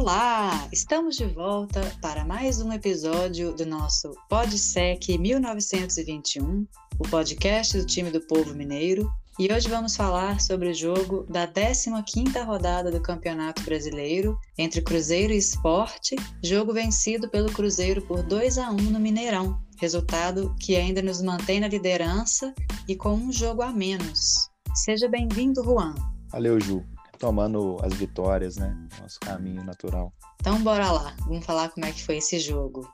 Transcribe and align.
Olá! 0.00 0.66
Estamos 0.72 1.14
de 1.14 1.26
volta 1.26 1.82
para 2.00 2.24
mais 2.24 2.58
um 2.58 2.72
episódio 2.72 3.52
do 3.52 3.66
nosso 3.66 4.14
PodSec 4.30 5.18
1921, 5.18 6.66
o 6.98 7.02
podcast 7.10 7.76
do 7.76 7.84
time 7.84 8.10
do 8.10 8.18
povo 8.22 8.54
mineiro. 8.54 9.12
E 9.38 9.52
hoje 9.52 9.68
vamos 9.68 9.94
falar 9.94 10.40
sobre 10.40 10.70
o 10.70 10.74
jogo 10.74 11.26
da 11.28 11.46
15ª 11.46 12.46
rodada 12.46 12.90
do 12.90 13.02
Campeonato 13.02 13.62
Brasileiro 13.62 14.38
entre 14.56 14.80
Cruzeiro 14.80 15.34
e 15.34 15.36
Esporte, 15.36 16.16
jogo 16.42 16.72
vencido 16.72 17.28
pelo 17.28 17.52
Cruzeiro 17.52 18.00
por 18.00 18.22
2 18.22 18.56
a 18.56 18.70
1 18.70 18.76
no 18.76 18.98
Mineirão, 18.98 19.60
resultado 19.76 20.56
que 20.58 20.76
ainda 20.76 21.02
nos 21.02 21.20
mantém 21.20 21.60
na 21.60 21.68
liderança 21.68 22.54
e 22.88 22.96
com 22.96 23.12
um 23.12 23.30
jogo 23.30 23.60
a 23.60 23.70
menos. 23.70 24.48
Seja 24.74 25.06
bem-vindo, 25.08 25.62
Juan. 25.62 25.94
Valeu, 26.32 26.58
Ju 26.58 26.82
tomando 27.20 27.76
as 27.84 27.92
vitórias, 27.92 28.56
né? 28.56 28.74
Nosso 28.98 29.20
caminho 29.20 29.62
natural. 29.62 30.12
Então 30.40 30.60
bora 30.64 30.90
lá, 30.90 31.14
vamos 31.26 31.44
falar 31.44 31.68
como 31.68 31.84
é 31.84 31.92
que 31.92 32.02
foi 32.02 32.16
esse 32.16 32.40
jogo. 32.40 32.90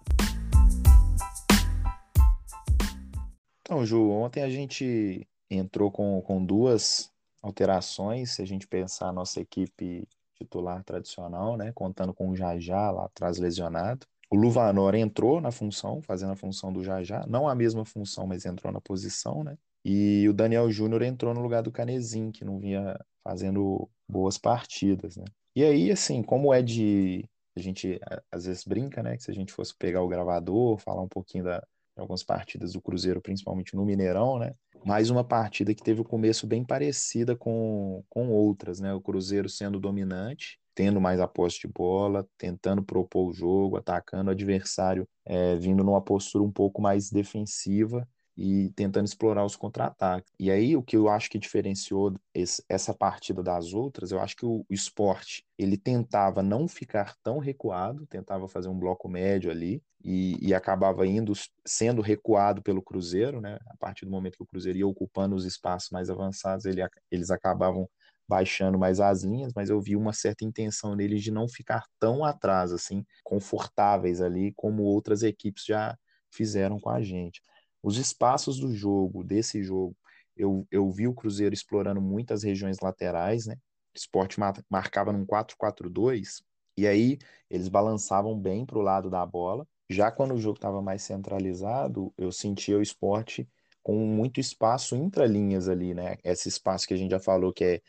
Então, 3.60 3.86
Ju, 3.86 4.10
ontem 4.10 4.42
a 4.42 4.50
gente 4.50 5.26
entrou 5.48 5.90
com, 5.90 6.20
com 6.22 6.44
duas 6.44 7.10
alterações, 7.40 8.32
se 8.32 8.42
a 8.42 8.44
gente 8.44 8.66
pensar 8.66 9.08
a 9.08 9.12
nossa 9.12 9.40
equipe 9.40 10.08
titular 10.34 10.82
tradicional, 10.84 11.56
né? 11.56 11.72
Contando 11.72 12.12
com 12.12 12.28
o 12.28 12.36
Jajá 12.36 12.90
lá 12.90 13.06
atrás 13.06 13.38
lesionado. 13.38 14.06
O 14.28 14.36
Luvanor 14.36 14.96
entrou 14.96 15.40
na 15.40 15.52
função, 15.52 16.02
fazendo 16.02 16.32
a 16.32 16.36
função 16.36 16.72
do 16.72 16.82
Jajá, 16.82 17.24
não 17.28 17.48
a 17.48 17.54
mesma 17.54 17.84
função, 17.84 18.26
mas 18.26 18.44
entrou 18.44 18.72
na 18.72 18.80
posição, 18.80 19.44
né? 19.44 19.56
E 19.84 20.28
o 20.28 20.34
Daniel 20.34 20.68
Júnior 20.68 21.02
entrou 21.02 21.32
no 21.32 21.40
lugar 21.40 21.62
do 21.62 21.70
Canezinho, 21.70 22.32
que 22.32 22.44
não 22.44 22.58
vinha 22.58 22.98
fazendo 23.22 23.88
boas 24.08 24.38
partidas, 24.38 25.16
né? 25.16 25.24
E 25.54 25.64
aí, 25.64 25.90
assim, 25.90 26.22
como 26.22 26.52
é 26.52 26.62
de. 26.62 27.28
A 27.56 27.60
gente 27.60 27.98
às 28.30 28.44
vezes 28.44 28.64
brinca, 28.64 29.02
né? 29.02 29.16
Que 29.16 29.22
se 29.22 29.30
a 29.30 29.34
gente 29.34 29.52
fosse 29.52 29.74
pegar 29.74 30.02
o 30.02 30.08
gravador, 30.08 30.76
falar 30.78 31.02
um 31.02 31.08
pouquinho 31.08 31.44
da, 31.44 31.58
de 31.58 32.00
algumas 32.00 32.22
partidas 32.22 32.74
do 32.74 32.82
Cruzeiro, 32.82 33.22
principalmente 33.22 33.74
no 33.74 33.84
Mineirão, 33.84 34.38
né? 34.38 34.54
Mais 34.84 35.08
uma 35.08 35.24
partida 35.24 35.74
que 35.74 35.82
teve 35.82 36.00
o 36.00 36.04
um 36.04 36.06
começo 36.06 36.46
bem 36.46 36.62
parecida 36.62 37.34
com, 37.34 38.04
com 38.10 38.28
outras, 38.28 38.78
né? 38.78 38.92
O 38.92 39.00
Cruzeiro 39.00 39.48
sendo 39.48 39.80
dominante, 39.80 40.58
tendo 40.74 41.00
mais 41.00 41.18
a 41.18 41.26
posse 41.26 41.60
de 41.60 41.68
bola, 41.68 42.28
tentando 42.36 42.82
propor 42.82 43.30
o 43.30 43.32
jogo, 43.32 43.78
atacando 43.78 44.28
o 44.28 44.32
adversário, 44.32 45.08
é, 45.24 45.56
vindo 45.56 45.82
numa 45.82 46.02
postura 46.02 46.44
um 46.44 46.52
pouco 46.52 46.82
mais 46.82 47.10
defensiva 47.10 48.06
e 48.36 48.70
tentando 48.76 49.06
explorar 49.06 49.44
os 49.44 49.56
contra-ataques. 49.56 50.30
E 50.38 50.50
aí 50.50 50.76
o 50.76 50.82
que 50.82 50.96
eu 50.96 51.08
acho 51.08 51.30
que 51.30 51.38
diferenciou 51.38 52.14
esse, 52.34 52.62
essa 52.68 52.92
partida 52.92 53.42
das 53.42 53.72
outras, 53.72 54.10
eu 54.12 54.20
acho 54.20 54.36
que 54.36 54.44
o, 54.44 54.64
o, 54.68 54.74
esporte 54.74 55.44
ele 55.58 55.78
tentava 55.78 56.42
não 56.42 56.68
ficar 56.68 57.14
tão 57.22 57.38
recuado, 57.38 58.06
tentava 58.06 58.46
fazer 58.46 58.68
um 58.68 58.78
bloco 58.78 59.08
médio 59.08 59.50
ali 59.50 59.82
e, 60.04 60.36
e 60.40 60.54
acabava 60.54 61.06
indo 61.06 61.32
sendo 61.66 62.02
recuado 62.02 62.62
pelo 62.62 62.82
Cruzeiro, 62.82 63.40
né? 63.40 63.58
A 63.68 63.76
partir 63.78 64.04
do 64.04 64.10
momento 64.10 64.36
que 64.36 64.42
o 64.42 64.46
Cruzeiro 64.46 64.78
ia 64.78 64.86
ocupando 64.86 65.34
os 65.34 65.46
espaços 65.46 65.90
mais 65.90 66.10
avançados, 66.10 66.66
ele, 66.66 66.82
eles 67.10 67.30
acabavam 67.30 67.88
baixando 68.28 68.78
mais 68.78 69.00
as 69.00 69.22
linhas, 69.22 69.52
mas 69.54 69.70
eu 69.70 69.80
vi 69.80 69.96
uma 69.96 70.12
certa 70.12 70.44
intenção 70.44 70.94
neles 70.94 71.22
de 71.22 71.30
não 71.30 71.48
ficar 71.48 71.84
tão 71.98 72.24
atrás, 72.24 72.72
assim, 72.72 73.04
confortáveis 73.22 74.20
ali, 74.20 74.52
como 74.56 74.82
outras 74.82 75.22
equipes 75.22 75.64
já 75.64 75.96
fizeram 76.30 76.78
com 76.78 76.90
a 76.90 77.00
gente. 77.00 77.40
Os 77.86 77.98
espaços 77.98 78.58
do 78.58 78.74
jogo, 78.74 79.22
desse 79.22 79.62
jogo, 79.62 79.96
eu, 80.36 80.66
eu 80.72 80.90
vi 80.90 81.06
o 81.06 81.14
Cruzeiro 81.14 81.54
explorando 81.54 82.00
muitas 82.00 82.42
regiões 82.42 82.80
laterais, 82.80 83.46
né? 83.46 83.54
O 83.94 83.96
esporte 83.96 84.40
marcava 84.68 85.12
num 85.12 85.24
4-4-2, 85.24 86.42
e 86.76 86.84
aí 86.84 87.16
eles 87.48 87.68
balançavam 87.68 88.36
bem 88.36 88.66
para 88.66 88.76
o 88.76 88.82
lado 88.82 89.08
da 89.08 89.24
bola. 89.24 89.64
Já 89.88 90.10
quando 90.10 90.34
o 90.34 90.36
jogo 90.36 90.56
estava 90.56 90.82
mais 90.82 91.02
centralizado, 91.02 92.12
eu 92.18 92.32
sentia 92.32 92.76
o 92.76 92.82
esporte 92.82 93.48
com 93.84 93.94
muito 93.94 94.40
espaço 94.40 94.96
intralinhas 94.96 95.68
ali, 95.68 95.94
né? 95.94 96.16
Esse 96.24 96.48
espaço 96.48 96.88
que 96.88 96.94
a 96.94 96.96
gente 96.96 97.12
já 97.12 97.20
falou 97.20 97.52
que 97.52 97.64
é 97.64 97.82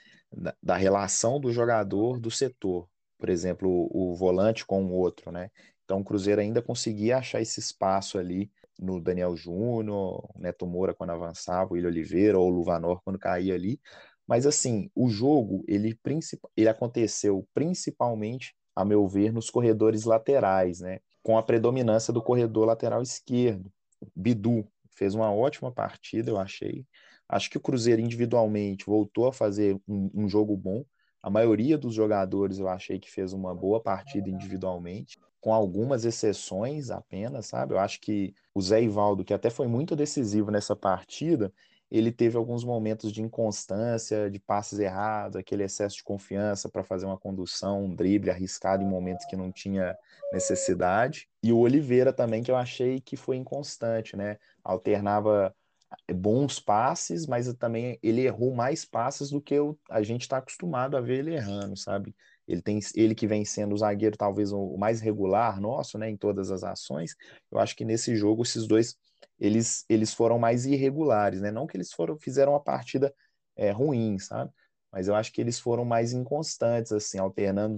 da, 0.62 0.78
relação 0.78 1.40
do 1.40 1.52
jogador 1.52 2.20
do 2.20 2.30
setor. 2.30 2.88
Por 3.18 3.30
exemplo, 3.30 3.90
o 3.92 4.14
volante 4.14 4.64
com 4.64 4.86
o 4.86 4.94
outro, 4.94 5.32
né? 5.32 5.50
Então 5.84 6.02
o 6.02 6.04
Cruzeiro 6.04 6.40
ainda 6.40 6.62
conseguia 6.62 7.18
achar 7.18 7.42
esse 7.42 7.60
espaço 7.60 8.20
ali 8.20 8.52
no 8.80 9.02
Daniel 9.02 9.36
Júnior, 9.36 10.30
Neto 10.36 10.66
Moura 10.68 10.94
quando 10.94 11.12
avançava, 11.12 11.72
o 11.72 11.74
William 11.74 11.90
Oliveira 11.90 12.40
ou 12.40 12.48
o 12.48 12.54
Luvanor 12.54 13.02
quando 13.04 13.20
caía 13.20 13.56
ali. 13.56 13.80
Mas 14.28 14.46
assim, 14.46 14.90
o 14.94 15.10
jogo 15.10 15.64
ele, 15.68 15.98
ele 16.56 16.70
aconteceu 16.70 17.48
principalmente, 17.54 18.56
a 18.76 18.84
meu 18.84 19.08
ver, 19.08 19.32
nos 19.32 19.50
corredores 19.50 20.04
laterais, 20.04 20.82
né? 20.82 21.00
Com 21.24 21.38
a 21.38 21.44
predominância 21.44 22.14
do 22.14 22.22
corredor 22.22 22.68
lateral 22.68 23.02
esquerdo. 23.02 23.72
Bidu 24.16 24.68
fez 24.92 25.16
uma 25.16 25.32
ótima 25.32 25.72
partida, 25.72 26.30
eu 26.30 26.38
achei. 26.38 26.86
Acho 27.28 27.50
que 27.50 27.58
o 27.58 27.62
Cruzeiro 27.62 28.02
individualmente 28.02 28.86
voltou 28.86 29.28
a 29.28 29.34
fazer 29.34 29.80
um, 29.88 30.10
um 30.14 30.30
jogo 30.30 30.56
bom. 30.56 30.86
A 31.22 31.30
maioria 31.30 31.78
dos 31.78 31.94
jogadores 31.94 32.60
eu 32.60 32.68
achei 32.68 33.00
que 33.00 33.12
fez 33.12 33.34
uma 33.34 33.54
boa 33.54 33.82
partida 33.82 34.30
individualmente 34.30 35.18
com 35.48 35.54
algumas 35.54 36.04
exceções 36.04 36.90
apenas, 36.90 37.46
sabe? 37.46 37.74
Eu 37.74 37.80
acho 37.80 38.02
que 38.02 38.34
o 38.54 38.62
Zé 38.62 38.84
Ivaldo, 38.84 39.24
que 39.24 39.34
até 39.34 39.50
foi 39.50 39.66
muito 39.66 39.96
decisivo 39.96 40.52
nessa 40.52 40.76
partida, 40.76 41.54
ele 41.90 42.12
teve 42.12 42.36
alguns 42.36 42.66
momentos 42.66 43.14
de 43.14 43.22
inconstância, 43.22 44.30
de 44.30 44.42
passes 44.42 44.78
errados, 44.78 45.38
aquele 45.38 45.64
excesso 45.64 45.96
de 45.96 46.04
confiança 46.04 46.68
para 46.68 46.84
fazer 46.84 47.06
uma 47.06 47.18
condução, 47.18 47.86
um 47.86 47.96
drible 47.96 48.30
arriscado 48.30 48.84
em 48.84 48.90
momentos 48.90 49.26
que 49.26 49.38
não 49.38 49.50
tinha 49.50 49.98
necessidade. 50.34 51.30
E 51.42 51.54
o 51.54 51.60
Oliveira 51.60 52.12
também, 52.12 52.44
que 52.44 52.52
eu 52.52 52.58
achei 52.58 53.00
que 53.00 53.16
foi 53.16 53.38
inconstante, 53.38 54.18
né? 54.18 54.36
Alternava 54.62 55.56
bons 56.14 56.60
passes, 56.60 57.26
mas 57.26 57.54
também 57.54 57.98
ele 58.04 58.26
errou 58.26 58.54
mais 58.54 58.84
passes 58.84 59.30
do 59.30 59.42
que 59.42 59.56
a 59.90 60.04
gente 60.04 60.24
está 60.24 60.40
acostumado 60.40 60.98
a 60.98 61.00
ver 61.00 61.20
ele 61.20 61.36
errando, 61.36 61.78
sabe? 61.78 62.14
Ele 62.48 62.62
tem 62.62 62.80
ele 62.96 63.14
que 63.14 63.28
vem 63.28 63.44
sendo 63.44 63.74
o 63.76 63.78
zagueiro 63.78 64.18
talvez 64.18 64.52
o 64.52 64.78
mais 64.78 65.02
regular 65.02 65.60
nosso, 65.60 65.98
né, 65.98 66.10
em 66.10 66.18
todas 66.18 66.52
as 66.52 66.64
ações. 66.64 67.16
Eu 67.52 67.60
acho 67.60 67.76
que 67.76 67.84
nesse 67.86 68.16
jogo 68.16 68.44
esses 68.44 68.68
dois 68.68 68.96
eles 69.40 69.86
eles 69.90 70.14
foram 70.14 70.40
mais 70.40 70.66
irregulares, 70.66 71.42
né? 71.42 71.52
Não 71.52 71.68
que 71.68 71.78
eles 71.78 71.92
foram 71.92 72.18
fizeram 72.20 72.54
uma 72.54 72.64
partida 72.64 73.14
é, 73.56 73.72
ruim, 73.72 74.18
sabe? 74.20 74.52
Mas 74.92 75.08
eu 75.08 75.16
acho 75.16 75.32
que 75.32 75.42
eles 75.42 75.60
foram 75.60 75.84
mais 75.84 76.14
inconstantes, 76.14 76.92
assim, 76.92 77.20
alternando 77.20 77.76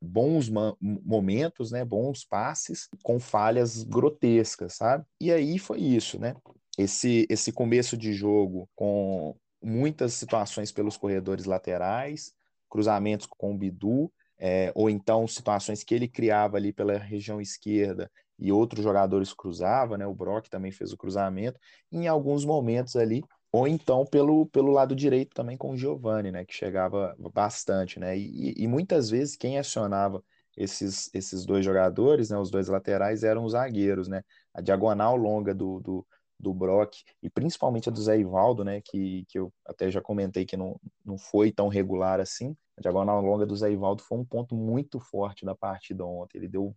bons 0.00 0.48
momentos, 0.80 1.70
né, 1.70 1.84
bons 1.84 2.24
passes, 2.24 2.88
com 3.02 3.20
falhas 3.20 3.82
grotescas, 3.82 4.74
sabe? 4.74 5.04
E 5.20 5.30
aí 5.32 5.58
foi 5.58 5.80
isso, 5.80 6.18
né? 6.18 6.34
Esse, 6.78 7.26
esse 7.28 7.52
começo 7.52 7.96
de 7.96 8.12
jogo 8.12 8.68
com 8.74 9.36
muitas 9.62 10.14
situações 10.14 10.72
pelos 10.72 10.96
corredores 10.96 11.44
laterais, 11.44 12.32
cruzamentos 12.70 13.26
com 13.26 13.54
o 13.54 13.58
Bidu, 13.58 14.10
é, 14.38 14.72
ou 14.74 14.88
então 14.88 15.26
situações 15.28 15.84
que 15.84 15.94
ele 15.94 16.08
criava 16.08 16.56
ali 16.56 16.72
pela 16.72 16.96
região 16.96 17.40
esquerda 17.40 18.10
e 18.38 18.50
outros 18.50 18.82
jogadores 18.82 19.34
cruzavam, 19.34 19.98
né? 19.98 20.06
O 20.06 20.14
Brock 20.14 20.48
também 20.48 20.72
fez 20.72 20.92
o 20.92 20.96
cruzamento, 20.96 21.60
em 21.92 22.08
alguns 22.08 22.44
momentos 22.44 22.96
ali, 22.96 23.22
ou 23.52 23.68
então 23.68 24.06
pelo, 24.06 24.46
pelo 24.46 24.72
lado 24.72 24.94
direito 24.94 25.34
também 25.34 25.58
com 25.58 25.72
o 25.72 25.76
Giovani, 25.76 26.30
né? 26.30 26.44
Que 26.46 26.54
chegava 26.54 27.14
bastante, 27.34 28.00
né? 28.00 28.16
E, 28.16 28.54
e 28.56 28.66
muitas 28.66 29.10
vezes 29.10 29.36
quem 29.36 29.58
acionava 29.58 30.24
esses, 30.56 31.10
esses 31.12 31.44
dois 31.44 31.64
jogadores, 31.64 32.30
né? 32.30 32.38
Os 32.38 32.50
dois 32.50 32.68
laterais 32.68 33.22
eram 33.22 33.44
os 33.44 33.52
zagueiros, 33.52 34.08
né? 34.08 34.22
A 34.54 34.62
diagonal 34.62 35.16
longa 35.16 35.54
do, 35.54 35.80
do 35.80 36.06
do 36.40 36.54
Brock 36.54 37.02
e 37.22 37.28
principalmente 37.28 37.88
a 37.88 37.92
do 37.92 38.00
Zé 38.00 38.18
Ivaldo, 38.18 38.64
né, 38.64 38.80
que, 38.80 39.24
que 39.28 39.38
eu 39.38 39.52
até 39.66 39.90
já 39.90 40.00
comentei 40.00 40.44
que 40.44 40.56
não, 40.56 40.80
não 41.04 41.18
foi 41.18 41.52
tão 41.52 41.68
regular 41.68 42.18
assim. 42.18 42.56
A 42.76 42.80
diagonal 42.80 43.20
longa 43.20 43.44
do 43.44 43.54
Zé 43.54 43.70
Ivaldo 43.70 44.02
foi 44.02 44.18
um 44.18 44.24
ponto 44.24 44.54
muito 44.54 44.98
forte 44.98 45.44
da 45.44 45.54
partida 45.54 46.04
ontem. 46.04 46.38
Ele 46.38 46.48
deu 46.48 46.74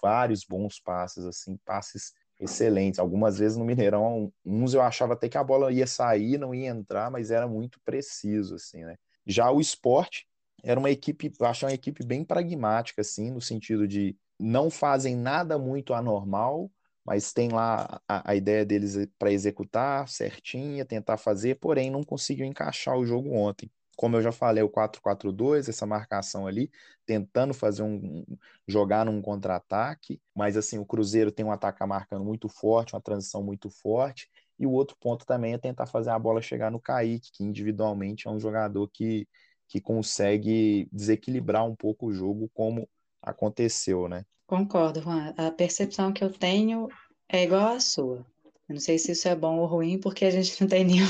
vários 0.00 0.44
bons 0.44 0.78
passes, 0.78 1.24
assim, 1.24 1.56
passes 1.64 2.12
excelentes. 2.38 2.98
Algumas 2.98 3.38
vezes 3.38 3.56
no 3.56 3.64
Mineirão, 3.64 4.32
uns 4.44 4.74
eu 4.74 4.82
achava 4.82 5.14
até 5.14 5.28
que 5.28 5.38
a 5.38 5.44
bola 5.44 5.72
ia 5.72 5.86
sair, 5.86 6.38
não 6.38 6.54
ia 6.54 6.68
entrar, 6.68 7.10
mas 7.10 7.30
era 7.30 7.48
muito 7.48 7.80
preciso, 7.84 8.54
assim, 8.54 8.84
né. 8.84 8.96
Já 9.26 9.50
o 9.50 9.60
esporte 9.60 10.26
era 10.62 10.78
uma 10.78 10.90
equipe, 10.90 11.32
eu 11.38 11.46
acho 11.46 11.66
uma 11.66 11.72
equipe 11.72 12.04
bem 12.04 12.24
pragmática, 12.24 13.00
assim, 13.00 13.30
no 13.30 13.40
sentido 13.40 13.88
de 13.88 14.16
não 14.38 14.70
fazem 14.70 15.16
nada 15.16 15.58
muito 15.58 15.94
anormal, 15.94 16.70
mas 17.04 17.32
tem 17.32 17.48
lá 17.50 18.00
a, 18.08 18.30
a 18.32 18.34
ideia 18.34 18.64
deles 18.64 18.96
para 19.18 19.32
executar 19.32 20.08
certinha, 20.08 20.84
tentar 20.84 21.16
fazer, 21.16 21.56
porém 21.56 21.90
não 21.90 22.02
conseguiu 22.02 22.46
encaixar 22.46 22.96
o 22.96 23.04
jogo 23.06 23.32
ontem. 23.34 23.70
Como 23.96 24.16
eu 24.16 24.22
já 24.22 24.32
falei, 24.32 24.62
o 24.62 24.68
4-4-2, 24.68 25.68
essa 25.68 25.86
marcação 25.86 26.46
ali, 26.46 26.70
tentando 27.06 27.54
fazer 27.54 27.82
um, 27.82 28.24
jogar 28.66 29.04
num 29.04 29.22
contra-ataque, 29.22 30.20
mas 30.34 30.56
assim, 30.56 30.78
o 30.78 30.86
Cruzeiro 30.86 31.30
tem 31.30 31.44
um 31.44 31.52
ataque 31.52 31.84
marcando 31.86 32.24
muito 32.24 32.48
forte, 32.48 32.94
uma 32.94 33.00
transição 33.00 33.42
muito 33.42 33.70
forte, 33.70 34.28
e 34.58 34.66
o 34.66 34.70
outro 34.72 34.96
ponto 34.98 35.24
também 35.26 35.54
é 35.54 35.58
tentar 35.58 35.86
fazer 35.86 36.10
a 36.10 36.18
bola 36.18 36.40
chegar 36.42 36.70
no 36.70 36.80
Kaique, 36.80 37.30
que 37.32 37.44
individualmente 37.44 38.26
é 38.26 38.30
um 38.30 38.40
jogador 38.40 38.88
que, 38.88 39.28
que 39.68 39.80
consegue 39.80 40.88
desequilibrar 40.92 41.64
um 41.64 41.76
pouco 41.76 42.06
o 42.06 42.12
jogo, 42.12 42.50
como 42.54 42.88
aconteceu, 43.22 44.08
né? 44.08 44.24
Concordo, 44.46 45.00
Juan. 45.00 45.34
A 45.36 45.50
percepção 45.50 46.12
que 46.12 46.22
eu 46.22 46.30
tenho 46.30 46.88
é 47.28 47.42
igual 47.44 47.74
à 47.74 47.80
sua. 47.80 48.26
Eu 48.68 48.74
não 48.74 48.80
sei 48.80 48.98
se 48.98 49.12
isso 49.12 49.28
é 49.28 49.34
bom 49.34 49.58
ou 49.58 49.66
ruim, 49.66 49.98
porque 49.98 50.24
a 50.24 50.30
gente 50.30 50.58
não 50.60 50.68
tem 50.68 50.84
nenhum, 50.84 51.06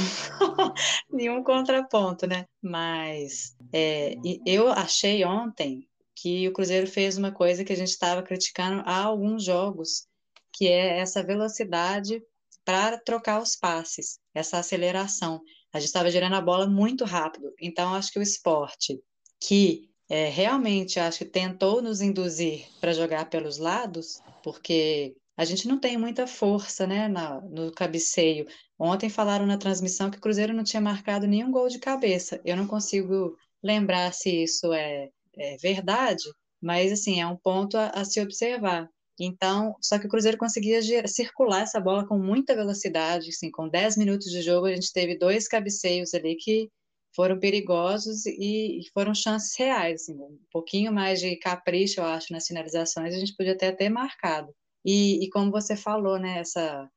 nenhum 1.11 1.43
contraponto, 1.43 2.27
né? 2.27 2.47
Mas 2.63 3.57
é, 3.73 4.15
eu 4.47 4.69
achei 4.69 5.25
ontem 5.25 5.89
que 6.17 6.49
o 6.49 6.53
Cruzeiro 6.53 6.87
fez 6.87 7.19
uma 7.19 7.33
coisa 7.33 7.65
que 7.65 7.73
a 7.73 7.77
gente 7.77 7.91
estava 7.91 8.23
criticando 8.23 8.83
há 8.87 9.05
alguns 9.05 9.45
jogos, 9.45 10.07
que 10.53 10.69
é 10.69 10.99
essa 10.99 11.23
velocidade 11.23 12.23
para 12.65 12.99
trocar 12.99 13.43
os 13.43 13.57
passes, 13.57 14.19
essa 14.35 14.59
aceleração. 14.59 15.41
A 15.73 15.79
gente 15.79 15.89
estava 15.89 16.11
girando 16.11 16.37
a 16.37 16.41
bola 16.41 16.67
muito 16.67 17.05
rápido. 17.05 17.53
Então, 17.61 17.95
acho 17.95 18.13
que 18.13 18.19
o 18.19 18.23
esporte, 18.23 19.01
que 19.41 19.91
é, 20.09 20.29
realmente 20.29 21.01
acho 21.01 21.19
que 21.19 21.25
tentou 21.25 21.81
nos 21.81 22.01
induzir 22.01 22.67
para 22.81 22.93
jogar 22.93 23.31
pelos 23.31 23.59
lados, 23.59 24.21
porque 24.43 25.17
a 25.37 25.45
gente 25.45 25.67
não 25.67 25.79
tem 25.81 25.97
muita 25.97 26.27
força 26.27 26.87
né, 26.87 27.09
na, 27.09 27.41
no 27.41 27.73
cabeceio. 27.73 28.47
Ontem 28.79 29.09
falaram 29.09 29.47
na 29.47 29.59
transmissão 29.59 30.11
que 30.11 30.19
o 30.19 30.21
Cruzeiro 30.21 30.53
não 30.53 30.63
tinha 30.63 30.81
marcado 30.81 31.27
nenhum 31.27 31.51
gol 31.51 31.69
de 31.69 31.79
cabeça. 31.79 32.41
Eu 32.45 32.57
não 32.57 32.67
consigo 32.67 33.37
lembrar 33.63 34.13
se 34.13 34.43
isso 34.43 34.73
é, 34.73 35.09
é 35.37 35.57
verdade, 35.57 36.25
mas 36.61 36.93
assim, 36.93 37.21
é 37.21 37.27
um 37.27 37.37
ponto 37.37 37.77
a, 37.77 37.89
a, 37.89 38.05
se 38.05 38.21
observar. 38.21 38.89
Então, 39.19 39.75
só 39.81 39.99
que 39.99 40.07
o 40.07 40.09
Cruzeiro 40.09 40.37
conseguia 40.37 40.81
circular 41.07 41.63
essa 41.63 41.81
bola 41.81 42.07
com 42.07 42.19
muita 42.19 42.55
velocidade, 42.55 43.31
assim, 43.31 43.51
com 43.51 43.69
10 43.69 43.97
minutos 43.97 44.31
de 44.31 44.43
jogo 44.43 44.67
a 44.67 44.75
gente 44.75 44.93
teve 44.93 45.17
dois 45.17 45.49
cabeceios 45.49 46.15
ali 46.15 46.37
que 46.37 46.69
foram 47.15 47.39
perigosos 47.39 48.27
e, 48.27 48.81
foram 48.93 49.15
chances 49.15 49.57
reais, 49.57 50.03
assim, 50.03 50.15
um 50.15 50.39
pouquinho 50.51 50.93
mais 50.93 51.21
de 51.21 51.37
capricho, 51.37 52.01
eu 52.01 52.05
acho, 52.05 52.33
nas 52.33 52.47
finalizações, 52.47 53.15
a 53.15 53.19
gente 53.19 53.37
podia 53.37 53.53
até 53.53 53.71
ter 53.73 53.89
marcado. 53.89 54.53
E, 54.85 55.25
e 55.25 55.31
como 55.31 55.51
você 55.51 55.77
falou, 55.77 56.19
né, 56.19 56.39
essa, 56.39 56.89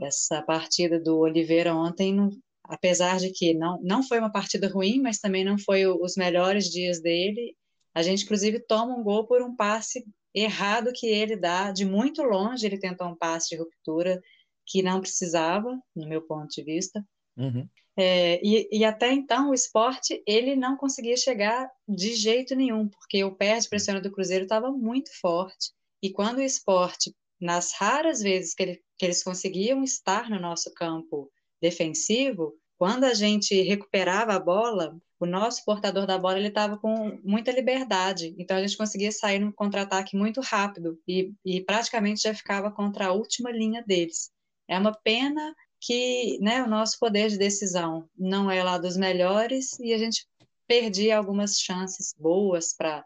essa 0.00 0.42
partida 0.42 0.98
do 0.98 1.18
Oliveira 1.18 1.74
ontem, 1.74 2.14
não, 2.14 2.30
apesar 2.64 3.18
de 3.18 3.30
que 3.30 3.54
não, 3.54 3.80
não 3.82 4.02
foi 4.02 4.18
uma 4.18 4.32
partida 4.32 4.68
ruim, 4.68 5.00
mas 5.00 5.18
também 5.18 5.44
não 5.44 5.58
foi 5.58 5.86
o, 5.86 6.02
os 6.02 6.16
melhores 6.16 6.68
dias 6.68 7.00
dele, 7.00 7.56
a 7.94 8.02
gente, 8.02 8.24
inclusive, 8.24 8.60
toma 8.60 8.94
um 8.94 9.02
gol 9.02 9.26
por 9.26 9.42
um 9.42 9.54
passe 9.54 10.04
errado 10.34 10.92
que 10.94 11.06
ele 11.06 11.36
dá, 11.36 11.72
de 11.72 11.84
muito 11.84 12.22
longe 12.22 12.64
ele 12.64 12.78
tentou 12.78 13.08
um 13.08 13.16
passe 13.16 13.50
de 13.50 13.56
ruptura 13.56 14.20
que 14.66 14.82
não 14.82 15.00
precisava, 15.00 15.76
no 15.94 16.08
meu 16.08 16.22
ponto 16.22 16.48
de 16.48 16.62
vista. 16.62 17.04
Uhum. 17.36 17.68
É, 18.02 18.40
e, 18.42 18.66
e, 18.72 18.82
até 18.82 19.12
então 19.12 19.50
o 19.50 19.54
esporte 19.54 20.22
ele 20.26 20.56
não 20.56 20.74
conseguia 20.74 21.18
chegar 21.18 21.70
de 21.86 22.14
jeito 22.14 22.54
nenhum, 22.54 22.88
porque 22.88 23.22
o 23.22 23.36
pé 23.36 23.58
de 23.58 23.68
pressão 23.68 24.00
do 24.00 24.10
Cruzeiro 24.10 24.44
estava 24.44 24.72
muito 24.72 25.10
forte. 25.20 25.70
E 26.02 26.08
quando 26.10 26.38
o 26.38 26.42
esporte, 26.42 27.14
nas 27.38 27.74
raras 27.74 28.22
vezes 28.22 28.54
que, 28.54 28.62
ele, 28.62 28.82
que 28.96 29.04
eles 29.04 29.22
conseguiam 29.22 29.84
estar 29.84 30.30
no 30.30 30.40
nosso 30.40 30.72
campo 30.72 31.30
defensivo, 31.60 32.54
quando 32.78 33.04
a 33.04 33.12
gente 33.12 33.60
recuperava 33.60 34.32
a 34.32 34.40
bola, 34.40 34.98
o 35.18 35.26
nosso 35.26 35.62
portador 35.66 36.06
da 36.06 36.16
bola 36.16 36.38
ele 36.38 36.48
estava 36.48 36.78
com 36.78 37.20
muita 37.22 37.52
liberdade, 37.52 38.34
então 38.38 38.56
a 38.56 38.66
gente 38.66 38.78
conseguia 38.78 39.12
sair 39.12 39.40
no 39.40 39.52
contra-ataque 39.52 40.16
muito 40.16 40.40
rápido 40.40 40.98
e, 41.06 41.34
e 41.44 41.60
praticamente 41.60 42.22
já 42.22 42.32
ficava 42.32 42.70
contra 42.70 43.08
a 43.08 43.12
última 43.12 43.50
linha 43.50 43.84
deles. 43.86 44.30
É 44.66 44.78
uma 44.78 44.94
pena 45.04 45.54
que 45.80 46.38
né, 46.40 46.62
o 46.62 46.68
nosso 46.68 46.98
poder 46.98 47.30
de 47.30 47.38
decisão 47.38 48.08
não 48.16 48.50
é 48.50 48.62
lá 48.62 48.76
dos 48.76 48.96
melhores 48.96 49.78
e 49.80 49.94
a 49.94 49.98
gente 49.98 50.26
perdia 50.68 51.16
algumas 51.16 51.58
chances 51.58 52.14
boas 52.16 52.74
para 52.76 53.04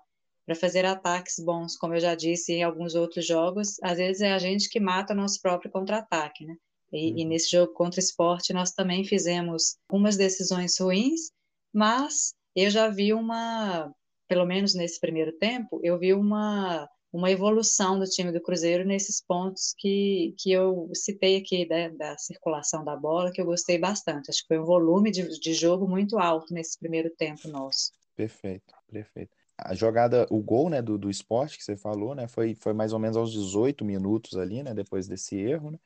fazer 0.61 0.85
ataques 0.85 1.37
bons, 1.38 1.76
como 1.76 1.94
eu 1.94 2.00
já 2.00 2.15
disse 2.15 2.53
em 2.53 2.62
alguns 2.62 2.94
outros 2.94 3.25
jogos, 3.25 3.76
às 3.82 3.97
vezes 3.97 4.21
é 4.21 4.32
a 4.32 4.38
gente 4.38 4.69
que 4.69 4.81
mata 4.81 5.15
o 5.15 5.17
nosso 5.17 5.41
próprio 5.41 5.71
contra-ataque, 5.71 6.44
né? 6.44 6.56
E, 6.93 7.11
uhum. 7.11 7.19
e, 7.19 7.25
nesse 7.25 7.50
jogo 7.50 7.73
contra 7.73 7.99
o 7.99 8.05
esporte 8.05 8.53
nós 8.53 8.73
também 8.73 9.05
fizemos 9.05 9.76
algumas 9.88 10.17
decisões 10.17 10.79
ruins, 10.79 11.31
mas 11.73 12.35
eu 12.55 12.71
já 12.71 12.88
vi 12.88 13.15
uma, 13.15 13.91
pelo 14.29 14.44
menos 14.44 14.75
nesse 14.75 15.00
primeiro 15.00 15.32
tempo, 15.32 15.81
eu 15.82 15.99
vi 15.99 16.12
uma 16.12 16.88
uma 17.14 17.31
evolução 17.31 17.96
do 17.96 18.05
time 18.06 18.32
do 18.32 18.40
Cruzeiro 18.40 18.84
nesses 18.84 19.20
pontos 19.20 19.72
que, 19.78 20.34
que 20.37 20.50
eu 20.50 20.90
citei 20.93 21.37
aqui, 21.37 21.64
né, 21.64 21.88
da 21.90 22.19
circulação 22.19 22.84
da 22.84 22.96
bola, 22.96 23.31
que 23.31 23.40
eu 23.40 23.44
gostei 23.44 23.78
bastante. 23.78 24.31
Acho 24.31 24.43
que 24.43 24.49
foi 24.49 24.58
um 24.58 24.64
volume 24.64 25.12
de, 25.12 25.38
de 25.38 25.55
jogo 25.55 25.87
muito 25.87 26.19
alto 26.19 26.52
nesse 26.52 26.76
primeiro 26.76 27.08
tempo 27.11 27.46
nosso. 27.46 27.93
Perfeito, 28.16 28.75
perfeito. 28.90 29.31
A 29.56 29.72
jogada, 29.76 30.26
o 30.28 30.43
gol 30.43 30.69
né, 30.69 30.82
do, 30.82 30.99
do 30.99 31.08
esporte 31.08 31.56
que 31.56 31.62
você 31.62 31.76
falou, 31.76 32.16
né, 32.16 32.26
foi, 32.26 32.56
foi 32.56 32.72
mais 32.72 32.93
ou 32.93 32.99
menos 32.99 33.16
aos 33.16 33.31
18 33.31 33.84
minutos 33.84 34.37
ali, 34.37 34.64
né, 34.64 34.75
depois 34.75 35.06
desse 35.06 35.37
erro, 35.37 35.70
né, 35.70 35.78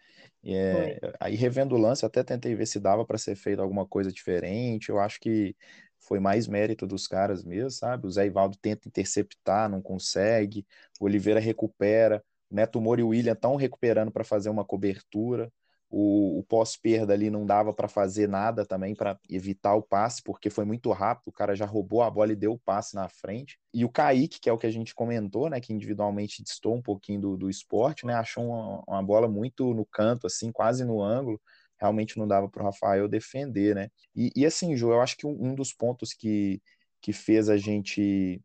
e 0.43 0.55
é, 0.55 0.99
aí 1.21 1.35
revendo 1.35 1.75
o 1.75 1.79
lance, 1.79 2.07
até 2.07 2.25
tentei 2.25 2.55
ver 2.55 2.65
se 2.65 2.81
dava 2.81 3.05
para 3.05 3.19
ser 3.19 3.37
feito 3.37 3.61
alguma 3.61 3.87
coisa 3.87 4.11
diferente, 4.11 4.89
eu 4.89 4.99
acho 4.99 5.21
que 5.21 5.55
foi 6.09 6.19
mais 6.19 6.49
mérito 6.49 6.87
dos 6.87 7.07
caras 7.07 7.45
mesmo, 7.45 7.71
sabe? 7.71 8.07
O 8.07 8.11
Zé 8.11 8.27
Ivaldo 8.27 8.57
tenta 8.57 8.89
interceptar, 8.89 9.69
não 9.69 9.83
consegue. 9.83 10.67
O 10.99 11.05
Oliveira 11.05 11.39
recupera. 11.39 12.25
O 12.51 12.55
Neto 12.55 12.81
Moura 12.81 13.03
e 13.03 13.05
o 13.05 13.09
William 13.09 13.35
estão 13.35 13.57
recuperando 13.57 14.11
para 14.11 14.25
fazer 14.25 14.49
uma 14.49 14.65
cobertura. 14.65 15.53
O, 15.91 16.39
o 16.39 16.43
pós-perda 16.45 17.13
ali 17.15 17.31
não 17.31 17.47
dava 17.47 17.73
para 17.73 17.89
fazer 17.89 18.29
nada 18.29 18.65
também 18.65 18.95
para 18.95 19.19
evitar 19.29 19.75
o 19.75 19.83
passe, 19.83 20.23
porque 20.23 20.51
foi 20.51 20.65
muito 20.65 20.91
rápido. 20.93 21.29
O 21.29 21.33
cara 21.33 21.55
já 21.55 21.67
roubou 21.67 22.03
a 22.03 22.11
bola 22.11 22.33
e 22.33 22.37
deu 22.37 22.53
o 22.53 22.59
passe 22.59 22.95
na 22.95 23.09
frente. 23.09 23.59
E 23.73 23.85
o 23.85 23.89
Kaique, 23.91 24.41
que 24.41 24.49
é 24.49 24.53
o 24.53 24.59
que 24.59 24.67
a 24.67 24.71
gente 24.71 24.95
comentou, 24.95 25.51
né? 25.51 25.61
Que 25.61 25.73
individualmente 25.75 26.43
distou 26.43 26.75
um 26.75 26.83
pouquinho 26.83 27.21
do, 27.21 27.37
do 27.37 27.51
esporte, 27.51 28.07
né? 28.07 28.15
Achou 28.15 28.45
uma, 28.47 28.83
uma 28.87 29.03
bola 29.03 29.29
muito 29.29 29.75
no 29.75 29.85
canto, 29.85 30.27
assim, 30.27 30.51
quase 30.51 30.85
no 30.85 31.03
ângulo 31.03 31.41
realmente 31.81 32.19
não 32.19 32.27
dava 32.27 32.49
para 32.49 32.63
o 32.63 32.67
Rafael 32.67 33.09
defender, 33.09 33.75
né? 33.75 33.91
E, 34.15 34.33
e 34.35 34.47
assim, 34.47 34.77
João, 34.77 34.95
eu 34.95 35.01
acho 35.01 35.17
que 35.17 35.27
um, 35.27 35.51
um, 35.51 35.55
dos 35.55 35.73
pontos 35.73 36.13
que, 36.13 36.61
que 37.01 37.13
fez 37.13 37.49
a 37.49 37.57
gente 37.57 38.43